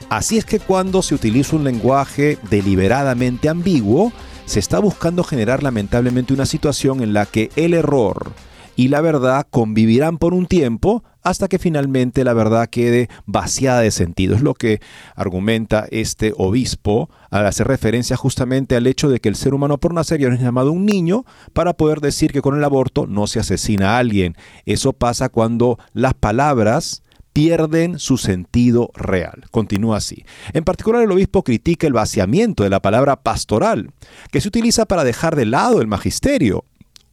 [0.09, 4.11] Así es que cuando se utiliza un lenguaje deliberadamente ambiguo,
[4.45, 8.33] se está buscando generar lamentablemente una situación en la que el error
[8.75, 13.91] y la verdad convivirán por un tiempo hasta que finalmente la verdad quede vaciada de
[13.91, 14.35] sentido.
[14.35, 14.79] Es lo que
[15.15, 19.93] argumenta este obispo al hacer referencia justamente al hecho de que el ser humano por
[19.93, 23.25] nacer ya no es llamado un niño para poder decir que con el aborto no
[23.25, 24.38] se asesina a alguien.
[24.65, 27.01] Eso pasa cuando las palabras
[27.33, 29.45] pierden su sentido real.
[29.49, 30.23] Continúa así.
[30.53, 33.91] En particular el obispo critica el vaciamiento de la palabra pastoral,
[34.31, 36.65] que se utiliza para dejar de lado el magisterio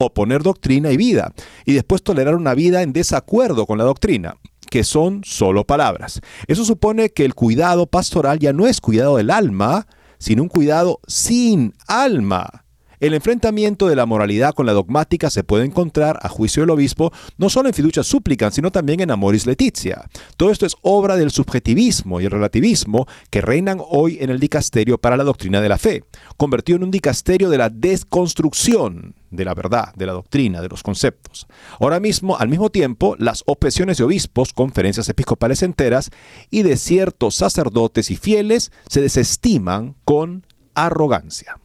[0.05, 1.33] oponer doctrina y vida,
[1.65, 4.37] y después tolerar una vida en desacuerdo con la doctrina
[4.69, 6.19] que son solo palabras.
[6.47, 9.85] Eso supone que el cuidado pastoral ya no es cuidado del alma,
[10.17, 12.62] sino un cuidado sin alma.
[13.03, 17.11] El enfrentamiento de la moralidad con la dogmática se puede encontrar, a juicio del obispo,
[17.37, 20.09] no solo en fiducia súplica, sino también en amoris leticia.
[20.37, 24.97] Todo esto es obra del subjetivismo y el relativismo que reinan hoy en el dicasterio
[24.99, 26.05] para la doctrina de la fe,
[26.37, 30.81] convertido en un dicasterio de la desconstrucción de la verdad, de la doctrina, de los
[30.81, 31.45] conceptos.
[31.81, 36.09] Ahora mismo, al mismo tiempo, las objeciones de obispos, conferencias episcopales enteras
[36.49, 41.57] y de ciertos sacerdotes y fieles se desestiman con arrogancia.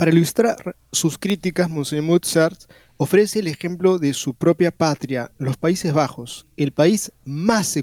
[0.00, 2.58] Para ilustrar sus críticas, Monseñor Mozart
[2.96, 7.76] ofrece el ejemplo de su propia patria, los Países Bajos, el país más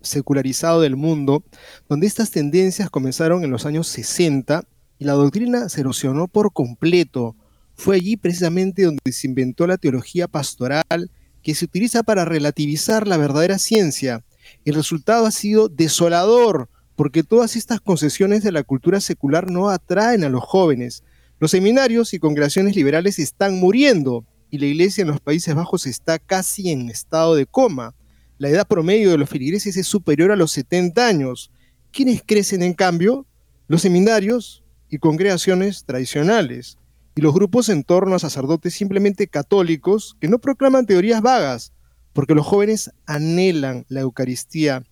[0.00, 1.42] secularizado del mundo,
[1.88, 4.62] donde estas tendencias comenzaron en los años 60
[5.00, 7.34] y la doctrina se erosionó por completo.
[7.74, 11.10] Fue allí precisamente donde se inventó la teología pastoral
[11.42, 14.24] que se utiliza para relativizar la verdadera ciencia.
[14.64, 20.22] El resultado ha sido desolador, porque todas estas concesiones de la cultura secular no atraen
[20.22, 21.02] a los jóvenes.
[21.38, 26.18] Los seminarios y congregaciones liberales están muriendo y la iglesia en los Países Bajos está
[26.18, 27.94] casi en estado de coma.
[28.38, 31.50] La edad promedio de los feligreses es superior a los 70 años.
[31.92, 33.26] ¿Quiénes crecen en cambio?
[33.68, 36.78] Los seminarios y congregaciones tradicionales
[37.14, 41.74] y los grupos en torno a sacerdotes simplemente católicos que no proclaman teorías vagas,
[42.14, 44.84] porque los jóvenes anhelan la Eucaristía,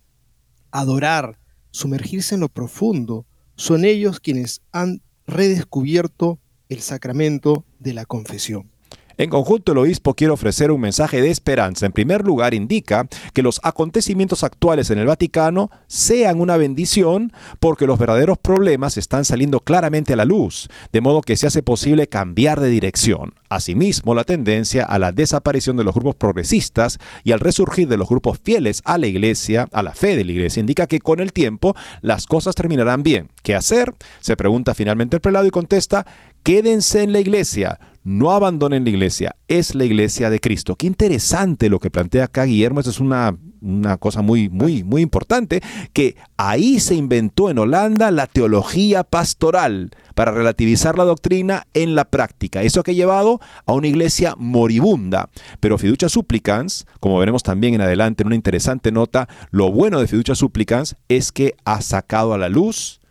[0.69, 1.39] adorar,
[1.71, 3.25] sumergirse en lo profundo.
[3.55, 8.74] Son ellos quienes han redescubierto el sacramento de la confesión.
[9.17, 11.85] En conjunto, el obispo quiere ofrecer un mensaje de esperanza.
[11.85, 17.87] En primer lugar, indica que los acontecimientos actuales en el Vaticano sean una bendición porque
[17.87, 22.07] los verdaderos problemas están saliendo claramente a la luz, de modo que se hace posible
[22.07, 23.33] cambiar de dirección.
[23.47, 28.09] Asimismo, la tendencia a la desaparición de los grupos progresistas y al resurgir de los
[28.09, 31.31] grupos fieles a la Iglesia, a la fe de la Iglesia, indica que con el
[31.31, 33.29] tiempo las cosas terminarán bien.
[33.43, 33.93] ¿Qué hacer?
[34.19, 36.05] Se pregunta finalmente el prelado y contesta,
[36.43, 40.75] quédense en la Iglesia no abandonen la iglesia, es la iglesia de Cristo.
[40.75, 45.01] Qué interesante lo que plantea acá Guillermo, Esa es una, una cosa muy, muy, muy
[45.01, 51.95] importante, que ahí se inventó en Holanda la teología pastoral para relativizar la doctrina en
[51.95, 52.61] la práctica.
[52.61, 55.29] Eso que ha llevado a una iglesia moribunda.
[55.59, 60.07] Pero Fiducia Supplicans, como veremos también en adelante en una interesante nota, lo bueno de
[60.07, 63.01] Fiducia Supplicans es que ha sacado a la luz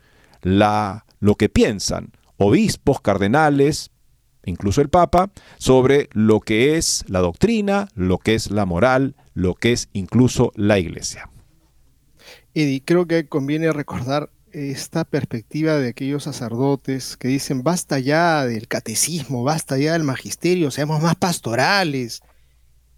[0.41, 3.91] la, lo que piensan obispos, cardenales,
[4.45, 9.55] incluso el Papa, sobre lo que es la doctrina, lo que es la moral, lo
[9.55, 11.29] que es incluso la Iglesia.
[12.53, 18.69] Eddie, creo que conviene recordar esta perspectiva de aquellos sacerdotes que dicen basta ya del
[18.69, 22.21] catecismo, basta ya del magisterio, seamos más pastorales.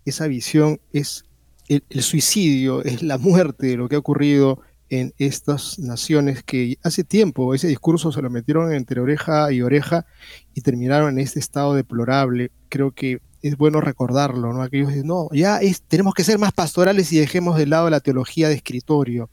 [0.06, 1.26] Esa visión es
[1.68, 7.04] el, suicidio, es la muerte de lo que ha ocurrido en estas naciones que hace
[7.04, 10.06] tiempo ese discurso se lo metieron entre oreja y oreja
[10.54, 12.52] y terminaron en este estado deplorable.
[12.70, 14.62] Creo que es bueno recordarlo, ¿no?
[14.62, 18.00] Aquellos dicen, no, ya es, tenemos que ser más pastorales y dejemos de lado la
[18.00, 19.30] teología de escritorio.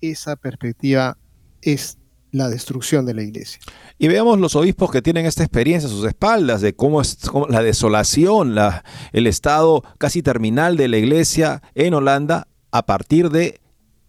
[0.00, 1.16] Esa perspectiva
[1.60, 1.98] es
[2.32, 3.60] la destrucción de la iglesia.
[3.98, 7.18] Y veamos los obispos que tienen esta experiencia a sus espaldas de cómo es
[7.48, 13.60] la desolación, la, el estado casi terminal de la iglesia en Holanda a partir de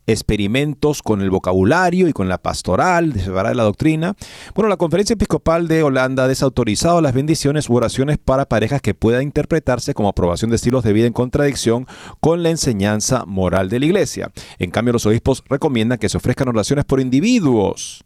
[0.08, 4.16] experimentos con el vocabulario y con la pastoral de separar la doctrina.
[4.56, 8.94] Bueno, la Conferencia Episcopal de Holanda ha desautorizado las bendiciones u oraciones para parejas que
[8.94, 11.88] puedan interpretarse como aprobación de estilos de vida en contradicción
[12.20, 14.32] con la enseñanza moral de la Iglesia.
[14.60, 18.04] En cambio, los obispos recomiendan que se ofrezcan oraciones por individuos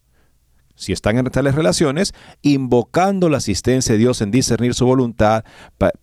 [0.77, 5.43] si están en tales relaciones, invocando la asistencia de Dios en discernir su voluntad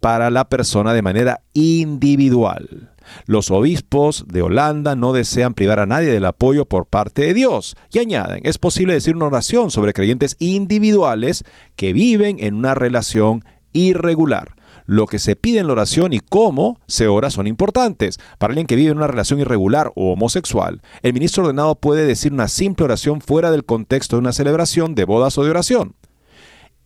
[0.01, 2.94] para la persona de manera individual.
[3.27, 7.77] Los obispos de Holanda no desean privar a nadie del apoyo por parte de Dios.
[7.93, 11.45] Y añaden, es posible decir una oración sobre creyentes individuales
[11.77, 14.55] que viven en una relación irregular.
[14.87, 18.19] Lo que se pide en la oración y cómo se ora son importantes.
[18.39, 22.33] Para alguien que vive en una relación irregular o homosexual, el ministro ordenado puede decir
[22.33, 25.95] una simple oración fuera del contexto de una celebración de bodas o de oración.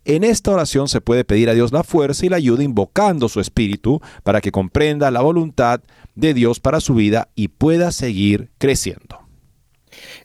[0.05, 3.39] En esta oración se puede pedir a Dios la fuerza y la ayuda invocando su
[3.39, 5.81] espíritu para que comprenda la voluntad
[6.15, 9.19] de Dios para su vida y pueda seguir creciendo.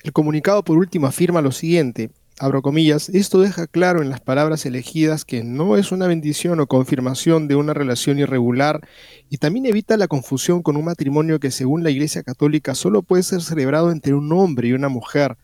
[0.03, 4.67] El comunicado por último afirma lo siguiente, abro comillas, esto deja claro en las palabras
[4.67, 8.87] elegidas que no es una bendición o confirmación de una relación irregular
[9.31, 13.23] y también evita la confusión con un matrimonio que según la Iglesia Católica solo puede
[13.23, 15.37] ser celebrado entre un hombre y una mujer.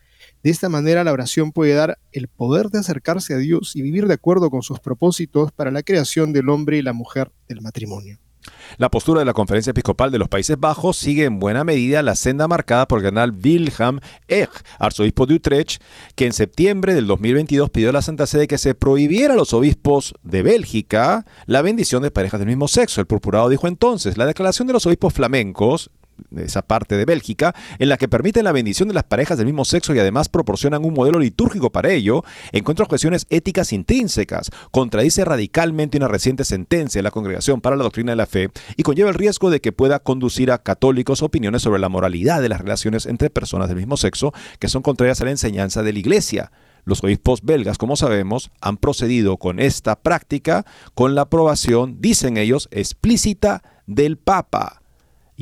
[0.43, 4.07] De esta manera la oración puede dar el poder de acercarse a Dios y vivir
[4.07, 8.17] de acuerdo con sus propósitos para la creación del hombre y la mujer del matrimonio.
[8.77, 12.15] La postura de la Conferencia Episcopal de los Países Bajos sigue en buena medida la
[12.15, 15.81] senda marcada por el cardenal Wilhelm Egg, arzobispo de Utrecht,
[16.15, 19.53] que en septiembre del 2022 pidió a la Santa Sede que se prohibiera a los
[19.53, 23.01] obispos de Bélgica la bendición de parejas del mismo sexo.
[23.01, 25.91] El purpurado dijo entonces, la declaración de los obispos flamencos,
[26.37, 29.65] esa parte de Bélgica, en la que permiten la bendición de las parejas del mismo
[29.65, 35.97] sexo y además proporcionan un modelo litúrgico para ello, encuentra cuestiones éticas intrínsecas, contradice radicalmente
[35.97, 39.15] una reciente sentencia de la Congregación para la Doctrina de la Fe y conlleva el
[39.15, 43.29] riesgo de que pueda conducir a católicos opiniones sobre la moralidad de las relaciones entre
[43.29, 46.51] personas del mismo sexo que son contrarias a la enseñanza de la Iglesia.
[46.83, 52.69] Los obispos belgas, como sabemos, han procedido con esta práctica con la aprobación, dicen ellos,
[52.71, 54.80] explícita del Papa.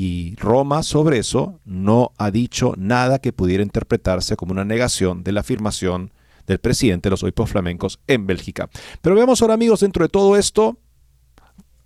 [0.02, 5.34] Y Roma sobre eso no ha dicho nada que pudiera interpretarse como una negación de
[5.34, 6.14] la afirmación
[6.48, 8.70] del presidente de los obispos flamencos en Bélgica.
[9.02, 10.78] Pero veamos ahora amigos, dentro de todo esto,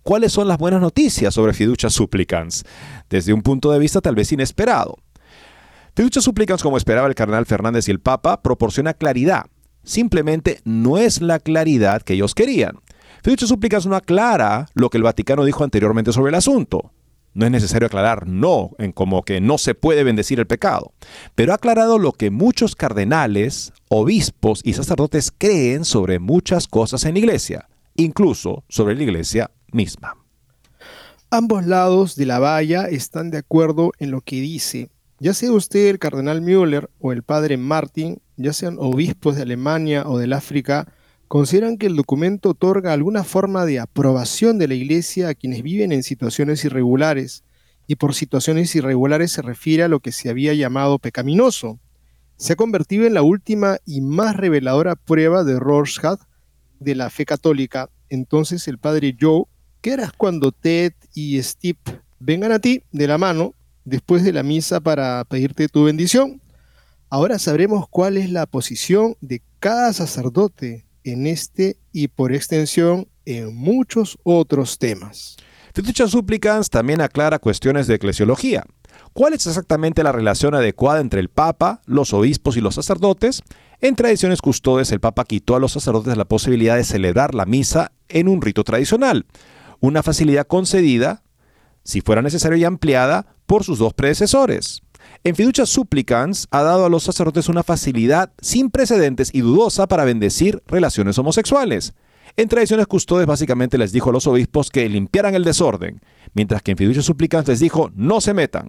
[0.04, 2.64] ¿cuáles son las buenas noticias sobre fiducia supplicans?
[3.10, 4.96] Desde un punto de vista tal vez inesperado.
[5.96, 9.46] Fiducia supplicans, como esperaba el cardenal Fernández y el Papa, proporciona claridad.
[9.82, 12.78] Simplemente no es la claridad que ellos querían.
[13.24, 16.92] Fiducia supplicans no aclara lo que el Vaticano dijo anteriormente sobre el asunto.
[17.34, 20.92] No es necesario aclarar no, en como que no se puede bendecir el pecado,
[21.34, 27.14] pero ha aclarado lo que muchos cardenales, obispos y sacerdotes creen sobre muchas cosas en
[27.14, 30.16] la iglesia, incluso sobre la iglesia misma.
[31.30, 34.90] Ambos lados de la valla están de acuerdo en lo que dice.
[35.18, 40.04] Ya sea usted el cardenal Müller o el padre Martin, ya sean obispos de Alemania
[40.06, 40.86] o del África,
[41.28, 45.92] consideran que el documento otorga alguna forma de aprobación de la Iglesia a quienes viven
[45.92, 47.44] en situaciones irregulares,
[47.86, 51.78] y por situaciones irregulares se refiere a lo que se había llamado pecaminoso.
[52.36, 56.20] Se ha convertido en la última y más reveladora prueba de Rorschach
[56.80, 57.90] de la fe católica.
[58.08, 59.44] Entonces el padre Joe,
[59.80, 61.78] ¿qué harás cuando Ted y Steve
[62.18, 63.54] vengan a ti de la mano
[63.84, 66.40] después de la misa para pedirte tu bendición?
[67.10, 73.54] Ahora sabremos cuál es la posición de cada sacerdote en este y por extensión en
[73.54, 75.36] muchos otros temas.
[75.74, 78.64] Fiducia Supplicans también aclara cuestiones de eclesiología.
[79.12, 83.42] ¿Cuál es exactamente la relación adecuada entre el Papa, los obispos y los sacerdotes?
[83.80, 87.92] En tradiciones custodes, el Papa quitó a los sacerdotes la posibilidad de celebrar la misa
[88.08, 89.26] en un rito tradicional,
[89.80, 91.22] una facilidad concedida,
[91.82, 94.83] si fuera necesario y ampliada, por sus dos predecesores.
[95.26, 100.04] En Fiducia Supplicans ha dado a los sacerdotes una facilidad sin precedentes y dudosa para
[100.04, 101.94] bendecir relaciones homosexuales.
[102.36, 106.02] En tradiciones custodes básicamente les dijo a los obispos que limpiaran el desorden,
[106.34, 108.68] mientras que en Fiducia Supplicans les dijo no se metan.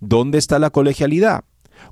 [0.00, 1.44] ¿Dónde está la colegialidad?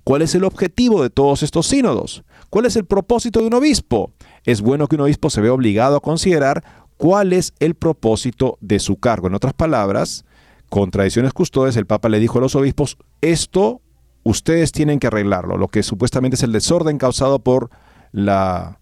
[0.03, 2.25] ¿Cuál es el objetivo de todos estos sínodos?
[2.51, 4.11] ¿Cuál es el propósito de un obispo?
[4.45, 6.65] Es bueno que un obispo se vea obligado a considerar
[6.97, 9.29] cuál es el propósito de su cargo.
[9.29, 10.25] En otras palabras,
[10.69, 13.81] con tradiciones custodes, el Papa le dijo a los obispos, esto
[14.23, 17.71] ustedes tienen que arreglarlo, lo que supuestamente es el desorden causado por
[18.13, 18.79] la,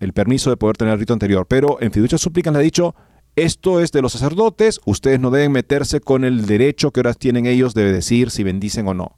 [0.00, 1.46] el permiso de poder tener el rito anterior.
[1.46, 2.94] Pero en fiducia súplicas le ha dicho,
[3.36, 7.46] esto es de los sacerdotes, ustedes no deben meterse con el derecho que ahora tienen
[7.46, 9.16] ellos de decir si bendicen o no.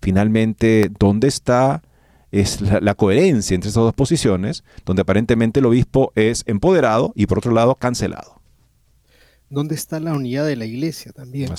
[0.00, 1.82] Finalmente, ¿dónde está
[2.30, 7.38] es la, coherencia entre estas dos posiciones, donde aparentemente el obispo es empoderado y por
[7.38, 8.37] otro lado cancelado?
[9.50, 11.50] ¿Dónde está la unidad de la iglesia también?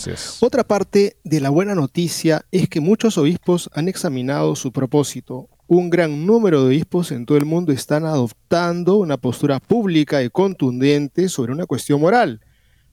[0.41, 5.49] Otra parte de la buena noticia es que muchos obispos han examinado su propósito.
[5.67, 10.29] Un gran número de obispos en todo el mundo están adoptando una postura pública y
[10.29, 12.41] contundente sobre una cuestión moral.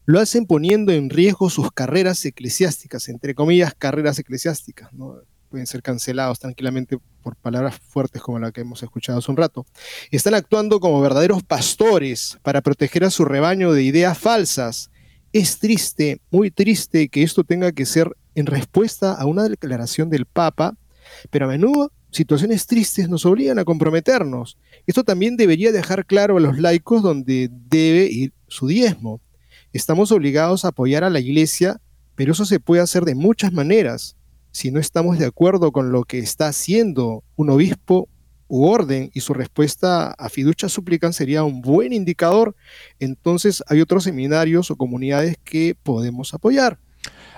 [0.06, 4.92] Lo hacen poniendo en riesgo sus carreras eclesiásticas, entre comillas, carreras eclesiásticas.
[4.92, 5.16] ¿no?
[5.48, 9.64] Pueden ser cancelados tranquilamente por palabras fuertes como la que hemos escuchado hace un rato.
[10.10, 14.90] Están actuando como verdaderos pastores para proteger a su rebaño de ideas falsas.
[15.32, 20.26] Es triste, muy triste que esto tenga que ser en respuesta a una declaración del
[20.26, 20.76] Papa,
[21.30, 24.58] pero a menudo situaciones tristes nos obligan a comprometernos.
[24.86, 29.20] Esto también debería dejar claro a los laicos donde debe ir su diezmo.
[29.72, 31.80] Estamos obligados a apoyar a la Iglesia,
[32.14, 34.16] pero eso se puede hacer de muchas maneras
[34.56, 38.08] si no estamos de acuerdo con lo que está haciendo un obispo
[38.48, 42.56] u orden y su respuesta a fiducia suplican sería un buen indicador,
[42.98, 46.78] entonces hay otros seminarios o comunidades que podemos apoyar.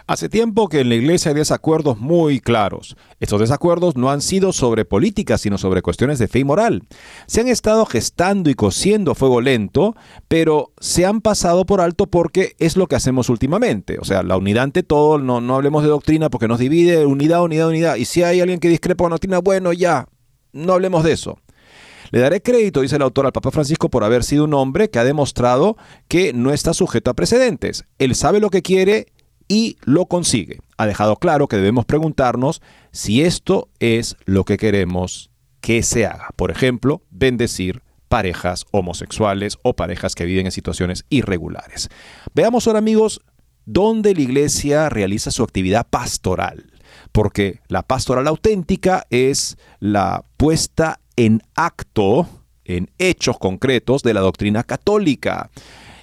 [0.08, 2.96] Hace tiempo que en la iglesia hay desacuerdos muy claros.
[3.20, 6.84] Estos desacuerdos no han sido sobre política, sino sobre cuestiones de fe y moral.
[7.26, 9.94] Se han estado gestando y cociendo a fuego lento,
[10.26, 13.98] pero se han pasado por alto porque es lo que hacemos últimamente.
[14.00, 17.42] O sea, la unidad ante todo, no, no hablemos de doctrina porque nos divide unidad,
[17.42, 17.96] unidad, unidad.
[17.96, 20.08] Y si hay alguien que discrepa con doctrina, bueno, ya,
[20.54, 21.38] no hablemos de eso.
[22.12, 24.98] Le daré crédito, dice el autor, al Papa Francisco por haber sido un hombre que
[24.98, 25.76] ha demostrado
[26.08, 27.84] que no está sujeto a precedentes.
[27.98, 29.08] Él sabe lo que quiere
[29.48, 30.60] y lo consigue.
[30.76, 35.30] Ha dejado claro que debemos preguntarnos si esto es lo que queremos
[35.60, 36.28] que se haga.
[36.36, 41.88] Por ejemplo, bendecir parejas homosexuales o parejas que viven en situaciones irregulares.
[42.34, 43.20] Veamos ahora amigos
[43.64, 46.72] dónde la iglesia realiza su actividad pastoral,
[47.12, 52.26] porque la pastoral auténtica es la puesta en acto,
[52.64, 55.50] en hechos concretos de la doctrina católica.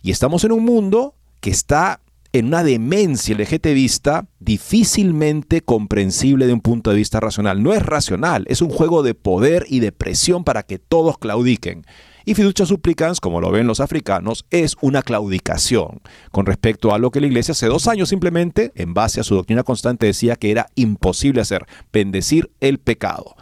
[0.04, 2.02] Y estamos en un mundo que está
[2.38, 7.64] en una demencia LGTBista difícilmente comprensible de un punto de vista racional.
[7.64, 11.86] No es racional, es un juego de poder y de presión para que todos claudiquen.
[12.26, 17.10] Y fiducia supplicans, como lo ven los africanos, es una claudicación con respecto a lo
[17.10, 20.52] que la iglesia hace dos años simplemente, en base a su doctrina constante, decía que
[20.52, 23.38] era imposible hacer, bendecir el pecado.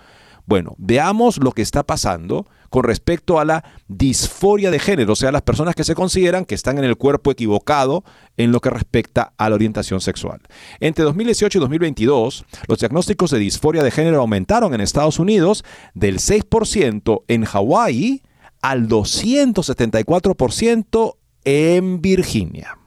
[0.45, 5.31] Bueno, veamos lo que está pasando con respecto a la disforia de género, o sea,
[5.31, 8.03] las personas que se consideran que están en el cuerpo equivocado
[8.35, 10.41] en lo que respecta a la orientación sexual.
[10.79, 15.63] Entre 2018 y 2022, los diagnósticos de disforia de género aumentaron en Estados Unidos
[15.93, 18.23] del 6% en Hawái
[18.63, 22.79] al 274% en Virginia.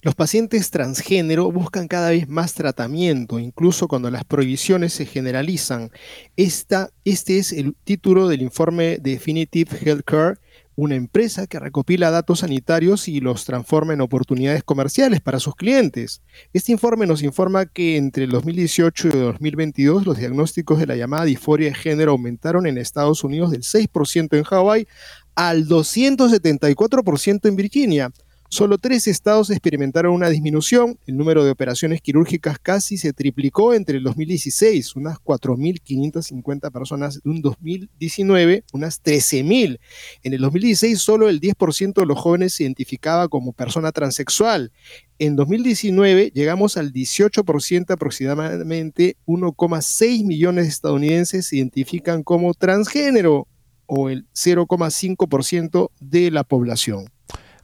[0.00, 5.90] Los pacientes transgénero buscan cada vez más tratamiento, incluso cuando las prohibiciones se generalizan.
[6.36, 10.38] Este es el título del informe Definitive Healthcare,
[10.76, 16.22] una empresa que recopila datos sanitarios y los transforma en oportunidades comerciales para sus clientes.
[16.52, 20.94] Este informe nos informa que entre el 2018 y el 2022 los diagnósticos de la
[20.94, 24.86] llamada disforia de género aumentaron en Estados Unidos del 6% en Hawái
[25.34, 28.12] al 274% en Virginia.
[28.50, 30.98] Solo tres estados experimentaron una disminución.
[31.06, 37.28] El número de operaciones quirúrgicas casi se triplicó entre el 2016, unas 4.550 personas de
[37.28, 39.78] un 2019, unas 13.000.
[40.22, 44.72] En el 2016 solo el 10% de los jóvenes se identificaba como persona transexual.
[45.18, 53.46] En 2019 llegamos al 18% aproximadamente, 1,6 millones de estadounidenses se identifican como transgénero
[53.84, 57.10] o el 0,5% de la población.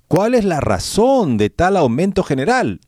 [0.09, 2.81] ¿Cuál es la razón de tal aumento general?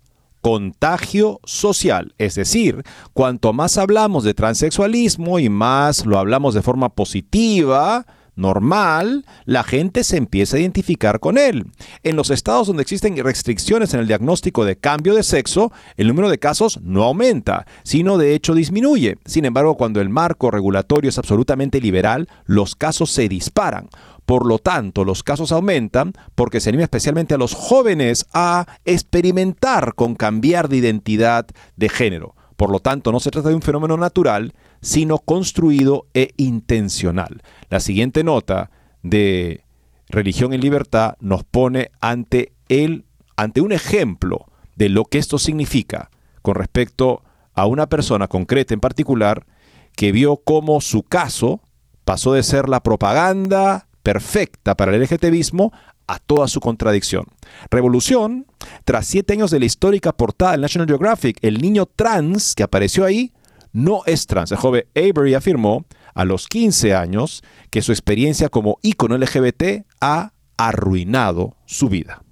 [0.43, 6.91] Contagio social, es decir, cuanto más hablamos de transexualismo y más lo hablamos de forma
[6.91, 8.07] positiva,
[8.37, 11.67] normal, la gente se empieza a identificar con él.
[12.03, 16.29] En los estados donde existen restricciones en el diagnóstico de cambio de sexo, el número
[16.29, 19.17] de casos no aumenta, sino de hecho disminuye.
[19.25, 23.89] Sin embargo, cuando el marco regulatorio es absolutamente liberal, los casos se disparan.
[24.27, 29.95] Por lo tanto, los casos aumentan porque se anima especialmente a los jóvenes a experimentar
[29.95, 31.47] con cambiar de identidad
[31.77, 32.35] de género.
[32.57, 37.43] Por lo tanto, no se trata de un fenómeno natural, sino construido e intencional.
[37.71, 38.71] La siguiente nota
[39.03, 39.63] de
[40.09, 43.05] Religión en Libertad nos pone ante, el,
[43.37, 46.11] ante un ejemplo de lo que esto significa
[46.43, 47.23] con respecto
[47.55, 49.47] a una persona concreta en particular
[49.95, 51.61] que vio cómo su caso
[52.05, 55.73] pasó de ser la propaganda perfecta para el LGTBismo
[56.07, 57.25] a toda su contradicción.
[57.73, 58.47] Revolución,
[58.85, 63.05] tras siete años de la histórica portada del National Geographic, el niño trans que apareció
[63.05, 63.33] ahí
[63.73, 64.53] no es trans.
[64.53, 70.33] El joven Avery afirmó a los 15 años que su experiencia como ícono LGBT ha
[70.57, 72.23] arruinado su vida.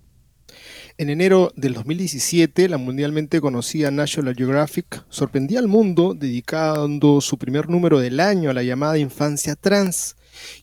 [0.96, 7.68] En enero del 2017, la mundialmente conocida National Geographic sorprendía al mundo dedicando su primer
[7.68, 10.14] número del año a la llamada infancia trans.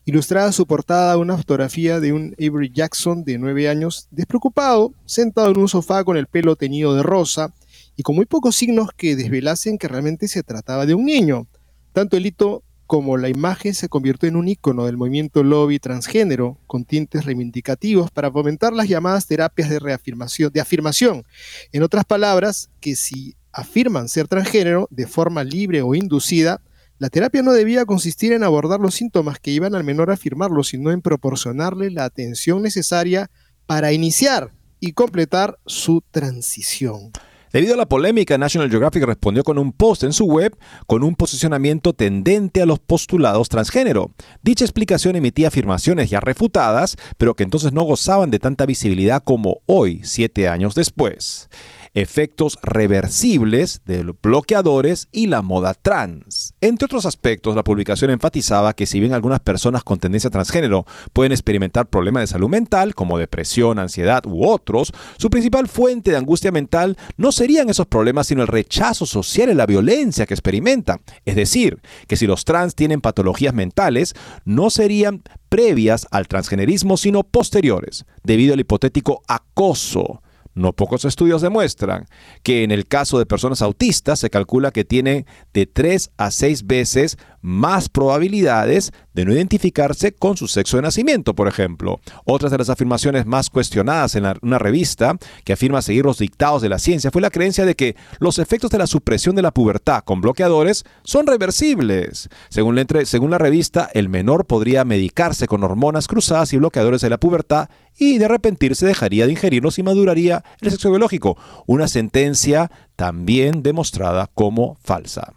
[0.05, 5.57] Ilustrada su portada una fotografía de un Avery Jackson de 9 años, despreocupado, sentado en
[5.59, 7.53] un sofá con el pelo teñido de rosa
[7.95, 11.47] y con muy pocos signos que desvelasen que realmente se trataba de un niño.
[11.93, 16.57] Tanto el hito como la imagen se convirtió en un icono del movimiento lobby transgénero,
[16.67, 21.23] con tintes reivindicativos para fomentar las llamadas terapias de reafirmación, de afirmación.
[21.71, 26.61] En otras palabras, que si afirman ser transgénero de forma libre o inducida,
[27.01, 30.63] la terapia no debía consistir en abordar los síntomas que iban al menor a afirmarlo,
[30.63, 33.31] sino en proporcionarle la atención necesaria
[33.65, 37.11] para iniciar y completar su transición.
[37.51, 41.15] Debido a la polémica, National Geographic respondió con un post en su web con un
[41.15, 44.11] posicionamiento tendente a los postulados transgénero.
[44.43, 49.61] Dicha explicación emitía afirmaciones ya refutadas, pero que entonces no gozaban de tanta visibilidad como
[49.65, 51.49] hoy, siete años después
[51.93, 56.53] efectos reversibles de bloqueadores y la moda trans.
[56.61, 61.31] Entre otros aspectos, la publicación enfatizaba que si bien algunas personas con tendencia transgénero pueden
[61.31, 66.51] experimentar problemas de salud mental como depresión, ansiedad u otros, su principal fuente de angustia
[66.51, 71.01] mental no serían esos problemas sino el rechazo social y la violencia que experimentan.
[71.25, 74.15] Es decir, que si los trans tienen patologías mentales,
[74.45, 80.21] no serían previas al transgenerismo sino posteriores, debido al hipotético acoso
[80.53, 82.05] no pocos estudios demuestran
[82.43, 86.67] que en el caso de personas autistas se calcula que tienen de 3 a 6
[86.67, 91.99] veces más probabilidades de no identificarse con su sexo de nacimiento, por ejemplo.
[92.25, 96.69] Otras de las afirmaciones más cuestionadas en una revista que afirma seguir los dictados de
[96.69, 100.03] la ciencia fue la creencia de que los efectos de la supresión de la pubertad
[100.03, 102.29] con bloqueadores son reversibles.
[102.49, 107.69] Según la revista, el menor podría medicarse con hormonas cruzadas y bloqueadores de la pubertad
[107.97, 111.37] y de arrepentirse dejaría de ingerirlos y maduraría el sexo biológico.
[111.65, 115.33] Una sentencia también demostrada como falsa.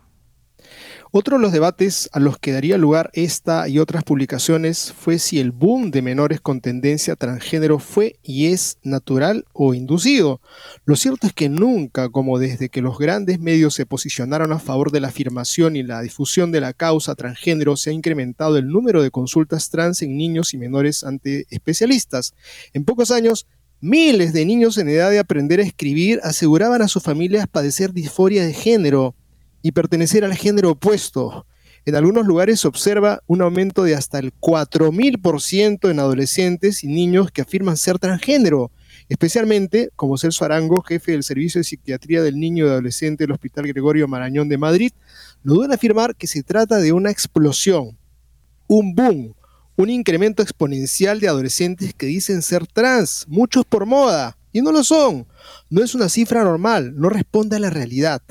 [1.16, 5.38] Otro de los debates a los que daría lugar esta y otras publicaciones fue si
[5.38, 10.40] el boom de menores con tendencia transgénero fue y es natural o inducido.
[10.84, 14.90] Lo cierto es que nunca, como desde que los grandes medios se posicionaron a favor
[14.90, 19.00] de la afirmación y la difusión de la causa transgénero, se ha incrementado el número
[19.00, 22.34] de consultas trans en niños y menores ante especialistas.
[22.72, 23.46] En pocos años,
[23.80, 28.44] miles de niños en edad de aprender a escribir aseguraban a sus familias padecer disforia
[28.44, 29.14] de género
[29.64, 31.46] y pertenecer al género opuesto.
[31.86, 37.30] En algunos lugares se observa un aumento de hasta el 4.000% en adolescentes y niños
[37.30, 38.70] que afirman ser transgénero,
[39.08, 43.66] especialmente, como Celso Arango, jefe del Servicio de Psiquiatría del Niño y Adolescente del Hospital
[43.66, 44.92] Gregorio Marañón de Madrid,
[45.42, 47.96] no duda en afirmar que se trata de una explosión,
[48.66, 49.34] un boom,
[49.76, 54.84] un incremento exponencial de adolescentes que dicen ser trans, muchos por moda, y no lo
[54.84, 55.26] son.
[55.70, 58.22] No es una cifra normal, no responde a la realidad.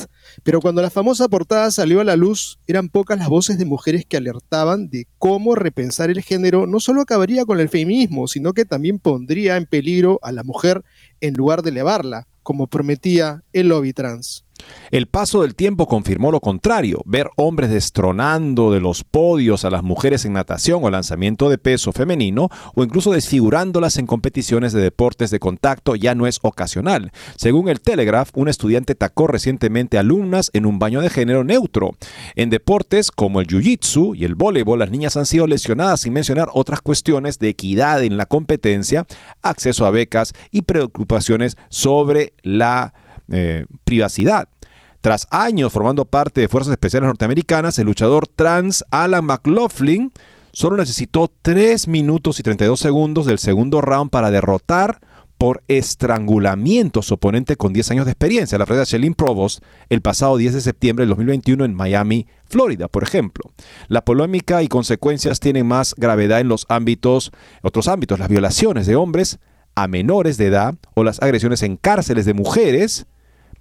[0.43, 4.05] Pero cuando la famosa portada salió a la luz, eran pocas las voces de mujeres
[4.05, 8.65] que alertaban de cómo repensar el género no solo acabaría con el feminismo, sino que
[8.65, 10.83] también pondría en peligro a la mujer
[11.21, 14.45] en lugar de elevarla, como prometía el lobby trans.
[14.91, 17.01] El paso del tiempo confirmó lo contrario.
[17.05, 21.91] Ver hombres destronando de los podios a las mujeres en natación o lanzamiento de peso
[21.91, 27.11] femenino o incluso desfigurándolas en competiciones de deportes de contacto ya no es ocasional.
[27.37, 31.91] Según el Telegraph, un estudiante tacó recientemente alumnas en un baño de género neutro.
[32.35, 36.49] En deportes como el jiu-jitsu y el voleibol, las niñas han sido lesionadas sin mencionar
[36.53, 39.05] otras cuestiones de equidad en la competencia,
[39.41, 42.93] acceso a becas y preocupaciones sobre la
[43.31, 44.49] eh, privacidad.
[45.03, 50.13] Tras años formando parte de Fuerzas Especiales Norteamericanas, el luchador trans Alan McLaughlin
[50.53, 55.01] solo necesitó 3 minutos y 32 segundos del segundo round para derrotar
[55.37, 59.99] por estrangulamiento a su oponente con 10 años de experiencia, la Freda Shelin Provost, el
[59.99, 63.51] pasado 10 de septiembre del 2021 en Miami, Florida, por ejemplo.
[63.89, 68.95] La polémica y consecuencias tienen más gravedad en los ámbitos, otros ámbitos, las violaciones de
[68.95, 69.39] hombres
[69.75, 73.05] a menores de edad o las agresiones en cárceles de mujeres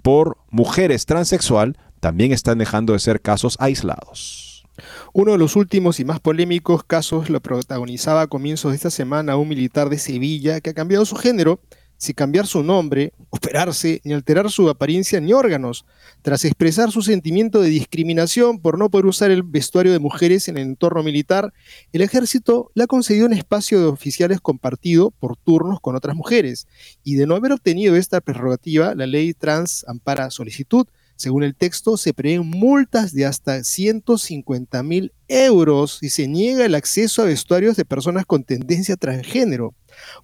[0.02, 4.64] por mujeres transexual también están dejando de ser casos aislados.
[5.12, 9.36] Uno de los últimos y más polémicos casos lo protagonizaba a comienzos de esta semana
[9.36, 11.60] un militar de Sevilla que ha cambiado su género
[12.02, 15.84] sin cambiar su nombre, operarse, ni alterar su apariencia ni órganos,
[16.22, 20.56] tras expresar su sentimiento de discriminación por no poder usar el vestuario de mujeres en
[20.56, 21.52] el entorno militar,
[21.92, 26.66] el ejército le ha concedido un espacio de oficiales compartido por turnos con otras mujeres,
[27.04, 30.88] y de no haber obtenido esta prerrogativa, la ley trans ampara solicitud,
[31.22, 36.74] según el texto, se prevén multas de hasta 150 mil euros y se niega el
[36.74, 39.72] acceso a vestuarios de personas con tendencia transgénero.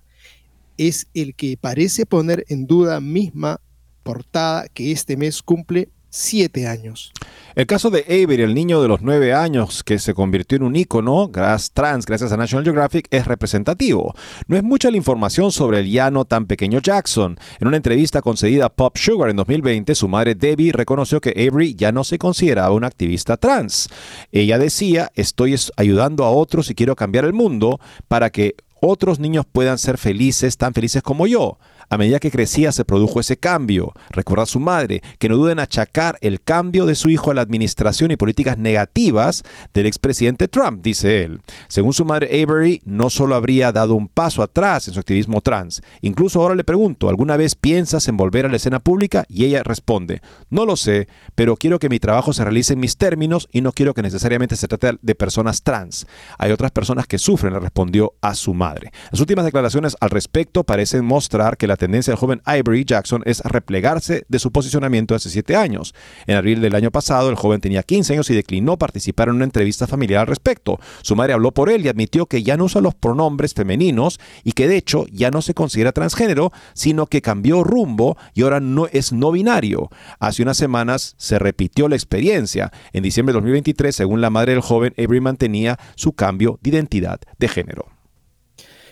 [0.77, 3.61] Es el que parece poner en duda misma
[4.03, 7.11] portada que este mes cumple siete años.
[7.55, 10.75] El caso de Avery, el niño de los nueve años que se convirtió en un
[10.75, 11.31] ícono
[11.73, 14.13] trans gracias a National Geographic, es representativo.
[14.47, 17.39] No es mucha la información sobre el ya no tan pequeño Jackson.
[17.59, 21.73] En una entrevista concedida a Pop Sugar en 2020, su madre Debbie reconoció que Avery
[21.73, 23.89] ya no se consideraba una activista trans.
[24.31, 29.45] Ella decía, estoy ayudando a otros y quiero cambiar el mundo para que otros niños
[29.51, 31.57] puedan ser felices, tan felices como yo.
[31.89, 33.93] A medida que crecía se produjo ese cambio.
[34.09, 37.33] Recuerda a su madre que no duden en achacar el cambio de su hijo a
[37.33, 41.39] la administración y políticas negativas del expresidente Trump, dice él.
[41.69, 45.81] Según su madre Avery, no solo habría dado un paso atrás en su activismo trans,
[46.01, 49.25] incluso ahora le pregunto, ¿alguna vez piensas en volver a la escena pública?
[49.29, 52.97] Y ella responde, no lo sé, pero quiero que mi trabajo se realice en mis
[52.97, 56.05] términos y no quiero que necesariamente se trate de personas trans.
[56.37, 58.91] Hay otras personas que sufren, le respondió a su madre.
[59.11, 63.41] Las últimas declaraciones al respecto parecen mostrar que la tendencia del joven Ivory Jackson es
[63.41, 65.93] replegarse de su posicionamiento hace siete años.
[66.25, 69.45] En abril del año pasado, el joven tenía 15 años y declinó participar en una
[69.45, 70.79] entrevista familiar al respecto.
[71.01, 74.53] Su madre habló por él y admitió que ya no usa los pronombres femeninos y
[74.53, 78.87] que de hecho ya no se considera transgénero, sino que cambió rumbo y ahora no
[78.87, 79.89] es no binario.
[80.19, 82.71] Hace unas semanas se repitió la experiencia.
[82.93, 87.19] En diciembre de 2023, según la madre del joven, Avery mantenía su cambio de identidad
[87.37, 87.96] de género.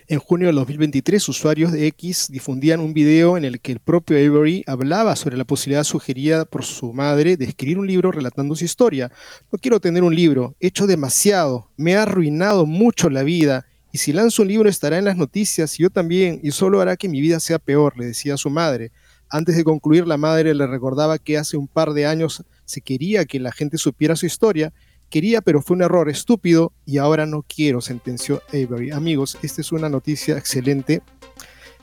[0.07, 4.17] En junio del 2023, usuarios de X difundían un video en el que el propio
[4.17, 8.63] Avery hablaba sobre la posibilidad sugerida por su madre de escribir un libro relatando su
[8.65, 9.11] historia.
[9.51, 13.97] No quiero tener un libro, he hecho demasiado, me ha arruinado mucho la vida, y
[13.97, 17.09] si lanzo un libro estará en las noticias y yo también, y solo hará que
[17.09, 18.91] mi vida sea peor, le decía a su madre.
[19.27, 23.25] Antes de concluir, la madre le recordaba que hace un par de años se quería
[23.25, 24.71] que la gente supiera su historia
[25.15, 28.91] Quería, pero fue un error estúpido y ahora no quiero, sentenció Avery.
[28.91, 31.01] Amigos, esta es una noticia excelente.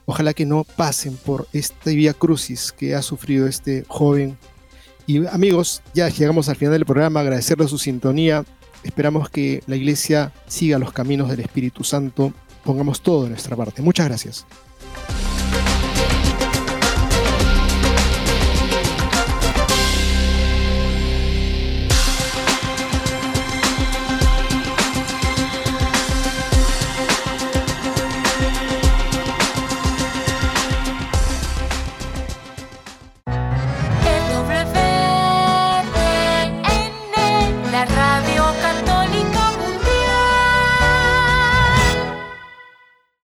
[0.04, 4.36] Ojalá que no pasen por este vía crucis que ha sufrido este joven.
[5.06, 8.44] Y amigos, ya llegamos al final del programa, agradecerle su sintonía.
[8.84, 12.34] Esperamos que la iglesia siga los caminos del Espíritu Santo.
[12.64, 13.80] Pongamos todo de nuestra parte.
[13.80, 14.44] Muchas gracias.